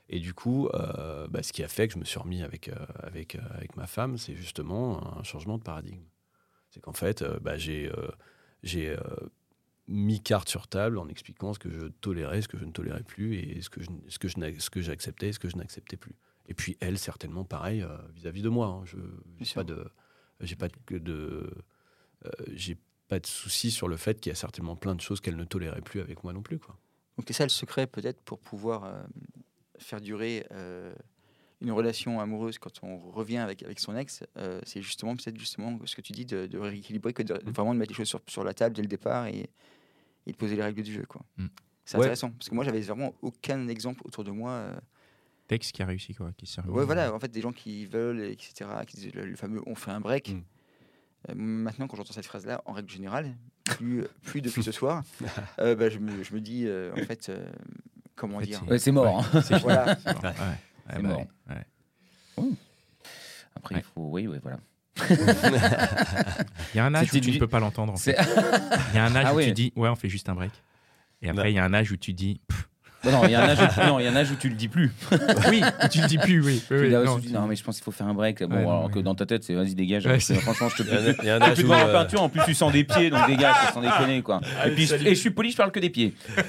Et 0.10 0.20
du 0.20 0.34
coup, 0.34 0.68
euh, 0.74 1.28
bah, 1.28 1.42
ce 1.44 1.52
qui 1.54 1.64
a 1.64 1.68
fait 1.68 1.88
que 1.88 1.94
je 1.96 2.00
me 2.00 2.06
suis 2.06 2.20
remis 2.20 2.44
avec, 2.44 2.70
euh, 2.70 2.76
avec, 3.02 3.36
euh, 3.36 3.40
avec 3.52 3.76
ma 3.76 3.88
femme, 3.88 4.18
c'est 4.18 4.36
justement 4.36 5.18
un 5.20 5.24
changement 5.24 5.58
de 5.58 5.64
paradigme. 5.64 6.04
C'est 6.70 6.80
qu'en 6.80 6.94
fait, 6.94 7.22
euh, 7.22 7.40
bah, 7.40 7.58
j'ai 7.58 7.90
euh, 7.90 8.08
j'ai, 8.64 8.96
mis 9.88 10.20
carte 10.22 10.50
sur 10.50 10.68
table 10.68 10.98
en 10.98 11.08
expliquant 11.08 11.54
ce 11.54 11.60
que 11.60 11.70
je 11.70 11.86
tolérais, 12.02 12.42
ce 12.42 12.48
que 12.48 12.58
je 12.58 12.66
ne 12.66 12.72
tolérais 12.72 13.04
plus, 13.04 13.36
et 13.36 13.62
ce 13.62 13.70
que 13.70 13.82
je- 13.84 13.90
ce 14.08 14.18
que 14.20 14.28
je 14.28 14.36
ce 14.60 14.70
que 14.72 14.82
j'acceptais 14.82 15.30
et 15.30 15.34
ce 15.34 15.40
que 15.40 15.48
je 15.50 15.58
n'acceptais 15.58 15.98
plus. 15.98 16.16
Et 16.48 16.54
puis 16.54 16.78
elle, 16.80 16.98
certainement 16.98 17.44
pareil 17.44 17.82
euh, 17.82 17.98
vis-à-vis 18.14 18.42
de 18.42 18.50
moi. 18.50 18.68
hein. 18.68 18.84
Je 18.86 18.98
n'ai 18.98 19.46
pas 19.54 19.64
de 19.64 19.88
j'ai 20.42 20.56
pas 20.56 20.68
de, 20.68 20.98
de 21.00 21.50
euh, 22.26 22.30
j'ai 22.54 22.78
pas 23.08 23.20
de 23.20 23.26
souci 23.28 23.72
sur 23.72 23.88
le 23.88 23.98
fait 23.98 24.20
qu'il 24.20 24.30
y 24.30 24.34
a 24.34 24.36
certainement 24.36 24.76
plein 24.76 24.96
de 24.96 25.02
choses 25.02 25.22
qu'elle 25.22 25.38
ne 25.38 25.44
tolérait 25.46 25.82
plus 25.82 26.02
avec 26.02 26.24
moi 26.24 26.34
non 26.34 26.42
plus 26.42 26.60
quoi. 26.60 26.78
Donc 27.18 27.26
c'est 27.28 27.34
ça 27.34 27.44
le 27.44 27.50
secret 27.50 27.88
peut-être 27.88 28.22
pour 28.22 28.40
pouvoir 28.40 28.84
euh, 28.84 29.04
faire 29.80 30.02
durer 30.02 30.46
euh, 30.52 30.94
une 31.62 31.72
relation 31.72 32.20
amoureuse 32.20 32.58
quand 32.58 32.84
on 32.84 32.98
revient 33.12 33.38
avec, 33.38 33.64
avec 33.64 33.80
son 33.80 33.96
ex, 33.96 34.24
euh, 34.38 34.60
c'est 34.66 34.82
justement 34.82 35.16
peut-être 35.16 35.40
justement 35.40 35.80
ce 35.86 35.96
que 35.96 36.02
tu 36.02 36.12
dis 36.12 36.26
de, 36.26 36.46
de 36.48 36.58
rééquilibrer, 36.60 37.14
que 37.14 37.24
de, 37.24 37.36
de 37.38 37.52
vraiment 37.52 37.74
de 37.74 37.80
mettre 37.80 37.92
les 37.92 37.96
choses 37.96 38.10
sur, 38.10 38.22
sur 38.28 38.44
la 38.44 38.54
table 38.54 38.76
dès 38.76 38.82
le 38.82 38.90
départ 38.90 39.28
et, 39.28 39.50
et 40.28 40.32
de 40.32 40.36
poser 40.38 40.58
les 40.58 40.64
règles 40.64 40.84
du 40.84 40.92
jeu. 40.94 41.06
quoi. 41.08 41.22
Mm. 41.38 41.46
C'est 41.86 41.98
Ouais. 41.98 42.04
intéressant 42.04 42.32
parce 42.32 42.50
que 42.50 42.56
moi 42.56 42.66
j'avais 42.66 42.82
vraiment 42.82 43.14
aucun 43.22 43.68
exemple 43.70 44.02
autour 44.06 44.24
de 44.26 44.32
moi. 44.32 44.72
Euh, 45.46 45.48
Tex 45.48 45.72
qui 45.72 45.82
a 45.82 45.86
réussi, 45.86 46.14
quoi. 46.14 46.32
Qui 46.38 46.48
ouais, 46.68 46.86
voilà, 46.86 47.14
en 47.14 47.20
fait 47.20 47.30
des 47.32 47.42
gens 47.42 47.52
qui 47.52 47.86
veulent, 47.86 48.22
etc., 48.22 48.70
qui 48.88 48.98
disent 48.98 49.14
le, 49.14 49.26
le 49.26 49.36
fameux 49.36 49.62
on 49.66 49.76
fait 49.76 49.92
un 49.92 50.00
break. 50.00 50.30
Mm. 50.30 50.44
Euh, 51.30 51.34
maintenant, 51.36 51.88
quand 51.88 51.98
j'entends 51.98 52.14
cette 52.14 52.26
phrase-là, 52.26 52.62
en 52.66 52.74
règle 52.74 52.90
générale, 52.90 53.36
plus, 53.64 54.04
plus 54.24 54.42
depuis 54.42 54.64
ce 54.64 54.72
soir, 54.72 55.04
euh, 55.60 55.76
bah, 55.76 55.90
je, 55.90 55.98
me, 56.00 56.24
je 56.24 56.34
me 56.34 56.40
dis, 56.42 56.66
euh, 56.68 56.92
en 56.94 57.06
fait, 57.06 57.30
euh, 57.30 57.46
comment 58.16 58.38
En 58.38 58.40
fait, 58.42 58.46
dire 58.48 58.62
c'est- 58.78 58.88
Ouais, 58.88 58.92
mort. 58.94 59.26
hein. 59.34 59.42
C'est 59.42 59.58
Voilà. 59.60 59.98
mort. 61.02 61.20
Ouais. 61.50 61.66
Bah. 62.38 62.44
Après, 63.56 63.76
il 63.76 63.82
faut. 63.84 64.10
Oui, 64.10 64.28
oui, 64.28 64.38
voilà. 64.42 64.60
Il 66.74 66.78
y 66.78 66.80
a 66.80 66.86
un 66.86 66.94
âge 66.96 67.14
où 67.14 67.20
tu 67.20 67.32
ne 67.32 67.40
peux 67.40 67.48
pas 67.48 67.60
l'entendre. 67.60 67.94
En 67.94 67.98
fait. 67.98 68.16
C'est- 68.16 68.24
Il 68.94 68.96
y 68.96 69.00
a 69.00 69.06
un 69.06 69.16
âge 69.16 69.26
Ah 69.30 69.36
où 69.36 69.42
tu 69.42 69.52
dis, 69.52 69.74
ouais, 69.76 69.90
on 69.90 69.96
fait 69.96 70.10
juste 70.10 70.30
un 70.30 70.36
break. 70.36 70.52
Et 71.22 71.30
après, 71.30 71.52
il 71.52 71.56
y 71.56 71.60
a 71.60 71.64
un 71.66 71.74
âge 71.74 71.92
où 71.92 71.98
tu 71.98 72.14
dis, 72.14 72.40
pff, 72.48 72.70
Bah 73.06 73.12
non, 73.12 73.24
il 73.26 73.32
y 73.32 73.36
a 73.36 73.44
un 73.44 73.50
âge 73.50 73.60
où, 73.60 73.88
non, 73.88 74.00
il 74.00 74.06
y 74.06 74.08
a 74.08 74.24
où 74.32 74.36
tu 74.40 74.50
le 74.50 74.56
dis 74.56 74.68
plus. 74.68 74.92
oui, 75.50 75.62
tu 75.92 76.02
le 76.02 76.08
dis 76.08 76.18
plus, 76.18 76.42
oui. 76.42 76.62
oui, 76.72 76.78
oui, 76.80 76.88
dis, 76.90 76.96
ah 76.96 77.00
ouais, 77.00 77.06
non, 77.06 77.20
tu 77.20 77.28
dis, 77.28 77.34
non, 77.34 77.46
mais 77.48 77.56
je 77.56 77.64
pense 77.64 77.76
qu'il 77.76 77.84
faut 77.84 77.92
faire 77.92 78.08
un 78.08 78.14
break. 78.16 78.44
Bon, 78.44 78.56
Ouais, 78.56 78.62
alors 78.62 78.86
ouais. 78.86 78.92
que 78.92 79.00
dans 79.00 79.14
ta 79.16 79.26
tête, 79.26 79.44
c'est 79.44 79.54
vas-y, 79.54 79.76
dégage. 79.76 80.06
Ouais, 80.08 80.20
franchement, 80.20 80.70
je 80.70 80.84
te 80.84 80.84
Il 80.84 80.90
y 80.90 80.98
a 80.98 81.14
plus. 81.14 81.24
il 81.24 81.28
y 81.28 81.30
a 81.30 81.40
te 81.54 81.62
où, 81.62 81.66
voir 81.68 81.86
en 81.86 81.90
euh, 81.90 81.94
peinture, 81.94 82.22
en 82.24 82.30
plus 82.30 82.42
tu 82.46 82.54
sens 82.56 82.72
des 82.74 82.84
pieds, 82.84 83.10
donc 83.12 83.28
dégage, 83.28 83.56
sans 83.74 83.82
déconner 83.82 84.22
quoi. 84.24 84.42
Ah 84.60 84.68
et 84.68 84.72
puis 84.72 84.86
je, 84.88 84.96
et 84.96 85.10
je 85.16 85.20
suis 85.20 85.30
poli, 85.30 85.52
je 85.52 85.58
parle 85.58 85.72
que 85.72 85.80
des 85.80 85.90
pieds. 85.92 86.14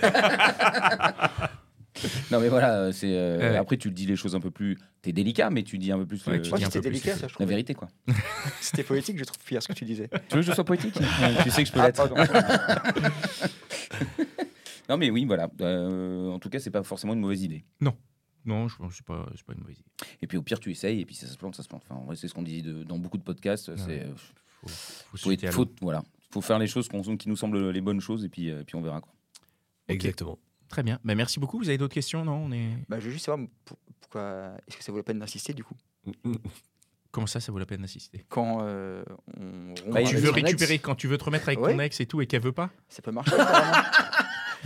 non, 2.31 2.40
mais 2.40 2.49
voilà, 2.49 2.92
c'est. 2.92 3.09
euh, 3.11 3.59
Après, 3.61 3.77
tu 3.77 3.90
dis 3.90 4.07
les 4.07 4.16
choses 4.16 4.35
un 4.35 4.40
peu 4.40 4.51
plus. 4.51 4.79
T'es 5.03 5.12
délicat, 5.12 5.51
mais 5.51 5.62
tu 5.62 5.79
dis 5.79 5.92
un 5.92 5.99
peu 5.99 6.07
plus. 6.07 6.25
Ouais, 6.27 6.38
le- 6.38 6.55
un 6.55 6.59
c'était 6.59 6.81
plus 6.81 6.90
délicat, 6.90 7.12
ça, 7.12 7.19
je 7.19 7.23
la 7.25 7.29
trouve. 7.29 7.47
vérité, 7.49 7.75
quoi. 7.75 7.88
C'était 8.61 8.83
poétique, 8.83 9.19
je 9.19 9.25
trouve, 9.25 9.38
Pierre, 9.45 9.62
ce 9.62 9.69
que 9.69 9.73
tu 9.73 9.85
disais. 9.85 10.09
Tu 10.29 10.37
veux 10.37 10.40
que 10.42 10.47
je 10.47 10.53
sois 10.53 10.64
poétique? 10.64 10.95
Tu 11.42 11.51
sais 11.51 11.62
que 11.62 11.69
je 11.69 11.73
peux 11.73 11.81
Ah, 11.81 11.87
l'être. 11.87 12.09
Non, 14.88 14.96
mais 14.96 15.11
oui, 15.11 15.25
voilà. 15.25 15.49
Euh, 15.61 16.31
en 16.31 16.38
tout 16.38 16.49
cas, 16.49 16.59
c'est 16.61 16.70
pas 16.70 16.83
forcément 16.83 17.12
une 17.14 17.20
mauvaise 17.20 17.42
idée. 17.42 17.64
Non, 17.81 18.68
je 18.68 18.77
pense 18.77 18.90
que 18.92 18.96
c'est 18.99 19.07
pas, 19.07 19.27
c'est 19.35 19.44
pas 19.44 19.55
une 19.55 19.61
mauvaise 19.61 19.79
idée. 19.81 19.90
Et 20.22 20.27
puis 20.29 20.38
au 20.38 20.42
pire, 20.42 20.61
tu 20.61 20.70
essayes, 20.70 21.01
et 21.01 21.05
puis 21.05 21.16
ça 21.16 21.27
se 21.27 21.37
plante, 21.37 21.57
ça 21.57 21.64
se 21.64 21.68
plante. 21.68 21.83
Enfin, 21.85 22.01
en 22.01 22.05
vrai, 22.05 22.14
c'est 22.14 22.29
ce 22.29 22.35
qu'on 22.35 22.44
disait 22.44 22.62
de- 22.62 22.85
dans 22.85 22.96
beaucoup 22.96 23.18
de 23.18 23.25
podcasts. 23.25 23.75
C'est. 23.77 24.03
euh, 24.05 24.14
Faut, 24.14 24.68
faut 24.68 24.68
faut, 25.11 25.16
sauter 25.16 25.35
être- 25.35 25.44
à 25.49 25.51
faut- 25.53 25.64
l'eau. 25.64 25.75
voilà. 25.83 26.05
faut 26.31 26.40
faire 26.40 26.59
les 26.61 26.68
choses 26.68 26.88
qu'on- 26.88 27.16
qui 27.16 27.29
nous 27.29 27.35
semblent 27.37 27.70
les 27.70 27.81
bonnes 27.81 28.01
choses, 28.01 28.25
et 28.25 28.29
puis, 28.29 28.51
euh, 28.53 28.62
puis 28.64 28.77
on 28.77 28.83
verra. 28.83 29.01
Quoi. 29.01 29.12
Exactement. 29.88 30.38
Très 30.68 30.83
bien. 30.85 31.01
Ben, 31.05 31.16
merci 31.16 31.40
beaucoup. 31.40 31.59
Vous 31.59 31.68
avez 31.68 31.79
d'autres 31.79 31.94
questions? 31.94 32.25
Non 32.25 32.44
on 32.46 32.53
est... 32.53 32.70
Bah, 32.88 32.99
je 33.01 33.07
veux 33.07 33.12
juste 33.12 33.25
savoir 33.27 33.46
pour- 33.64 33.79
pourquoi. 34.01 34.53
Est-ce 34.68 34.77
que 34.77 34.85
ça 34.85 34.92
vaut 34.92 34.99
la 34.99 35.05
peine 35.05 35.18
d'insister, 35.18 35.53
du 35.53 35.64
coup? 35.64 35.75
Comment 37.11 37.27
ça, 37.27 37.40
ça 37.40 37.51
vaut 37.51 37.59
la 37.59 37.66
peine 37.66 37.81
d'assister 37.83 38.25
Quand 38.29 38.59
euh, 38.62 39.03
on. 39.40 39.75
Bah, 39.90 40.03
Tu 40.05 40.16
veux 40.16 40.29
ex, 40.31 40.42
récupérer 40.44 40.79
quand 40.79 40.94
tu 40.94 41.09
veux 41.09 41.18
te 41.18 41.25
remettre 41.25 41.49
avec 41.49 41.59
ton 41.59 41.77
Ouais. 41.77 41.87
ex 41.87 42.01
et 42.01 42.07
tout 42.07 42.20
et 42.20 42.27
qu'elle 42.27 42.42
veut 42.42 42.53
pas 42.53 42.70
Ça 42.88 43.01
peut 43.03 43.11
marcher. 43.12 43.33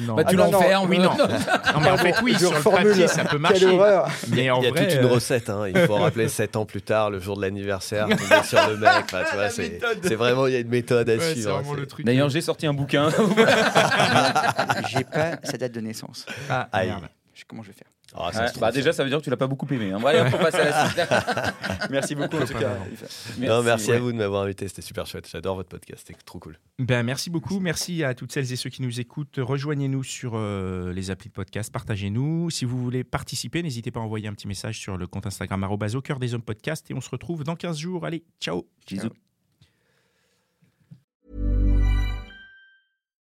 Non. 0.00 0.14
Bah, 0.14 0.24
tu 0.24 0.34
Ah, 0.38 0.38
l'enfermes. 0.50 0.88
oui, 0.90 0.98
non. 0.98 1.10
Non, 1.16 1.80
mais 1.80 1.90
en 1.90 1.96
fait, 1.96 2.14
oui, 2.22 2.36
sur 2.38 2.52
le 2.52 2.60
papier, 2.62 3.06
ça 3.06 3.22
peut 3.22 3.30
Quelle 3.30 3.38
marcher. 3.38 3.66
horreur 3.66 4.08
Mais 4.28 4.50
en 4.50 4.60
Il 4.60 4.64
y 4.64 4.68
a 4.68 4.70
vrai, 4.70 4.86
toute 4.88 4.98
une 4.98 5.04
euh, 5.06 5.12
recette. 5.12 5.50
hein. 5.50 5.64
Il 5.68 5.78
faut 5.86 5.96
rappeler 5.96 6.28
7 6.28 6.56
ans 6.56 6.64
plus 6.64 6.82
tard, 6.82 7.10
le 7.10 7.20
jour 7.20 7.36
de 7.36 7.42
l'anniversaire, 7.42 8.06
tomber 8.08 8.42
sur 8.44 8.66
le 8.68 8.76
mec. 8.76 8.90
Enfin, 9.04 9.22
tu 9.30 9.36
vois, 9.36 9.50
c'est 9.50 9.80
c'est 10.02 10.14
vraiment, 10.14 10.46
il 10.46 10.52
y 10.54 10.56
a 10.56 10.60
une 10.60 10.68
méthode 10.68 11.08
à 11.10 11.16
ouais, 11.16 11.32
suivre. 11.32 11.50
hein. 11.50 11.54
vraiment 11.60 11.74
C'est- 11.74 11.80
le 11.80 11.86
truc. 11.86 12.06
D'ailleurs, 12.06 12.28
j'ai 12.28 12.40
sorti 12.40 12.66
un 12.66 12.74
bouquin. 12.74 13.08
J'ai 14.88 15.04
pas 15.04 15.32
sa 15.44 15.56
date 15.58 15.72
de 15.72 15.80
naissance. 15.80 16.26
Ah, 16.48 16.68
Aïe. 16.72 16.92
Comment 17.48 17.62
je 17.62 17.68
vais 17.68 17.74
faire 17.74 17.88
Ah, 18.14 18.32
ça 18.32 18.44
Ouais, 18.44 18.50
bah, 18.60 18.72
déjà, 18.72 18.92
ça 18.92 19.04
veut 19.04 19.10
dire 19.10 19.18
que 19.18 19.24
tu 19.24 19.30
l'as 19.30 19.36
pas 19.36 19.46
beaucoup 19.46 19.66
aimé. 19.72 19.92
Hein. 19.92 19.98
Bon, 20.00 20.06
allez, 20.06 20.20
on 20.20 20.38
passe 20.38 20.54
à 20.54 20.64
la 20.64 20.88
suite. 20.88 21.90
Merci 21.90 22.14
beaucoup, 22.14 22.36
en 22.36 22.44
tout 22.44 22.54
cas. 22.54 22.76
Non, 23.38 23.62
merci 23.62 23.90
ouais. 23.90 23.96
à 23.96 24.00
vous 24.00 24.12
de 24.12 24.16
m'avoir 24.16 24.42
invité. 24.42 24.68
C'était 24.68 24.82
super 24.82 25.06
chouette. 25.06 25.28
J'adore 25.30 25.56
votre 25.56 25.68
podcast. 25.68 26.04
C'était 26.06 26.18
trop 26.24 26.38
cool. 26.38 26.58
Ben, 26.78 27.02
merci 27.02 27.30
beaucoup. 27.30 27.60
Merci 27.60 28.04
à 28.04 28.14
toutes 28.14 28.32
celles 28.32 28.52
et 28.52 28.56
ceux 28.56 28.70
qui 28.70 28.82
nous 28.82 29.00
écoutent. 29.00 29.38
Rejoignez-nous 29.38 30.02
sur 30.02 30.32
euh, 30.34 30.92
les 30.92 31.10
applis 31.10 31.28
de 31.28 31.34
podcast. 31.34 31.72
Partagez-nous. 31.72 32.50
Si 32.50 32.64
vous 32.64 32.82
voulez 32.82 33.04
participer, 33.04 33.62
n'hésitez 33.62 33.90
pas 33.90 34.00
à 34.00 34.02
envoyer 34.02 34.28
un 34.28 34.34
petit 34.34 34.48
message 34.48 34.78
sur 34.78 34.96
le 34.96 35.06
compte 35.06 35.26
Instagram 35.26 35.64
au 35.94 36.00
cœur 36.02 36.18
des 36.18 36.34
hommes 36.34 36.42
podcast. 36.42 36.90
Et 36.90 36.94
on 36.94 37.00
se 37.00 37.10
retrouve 37.10 37.44
dans 37.44 37.56
15 37.56 37.78
jours. 37.78 38.06
Allez, 38.06 38.24
ciao. 38.40 38.66
Bisous. 38.86 39.10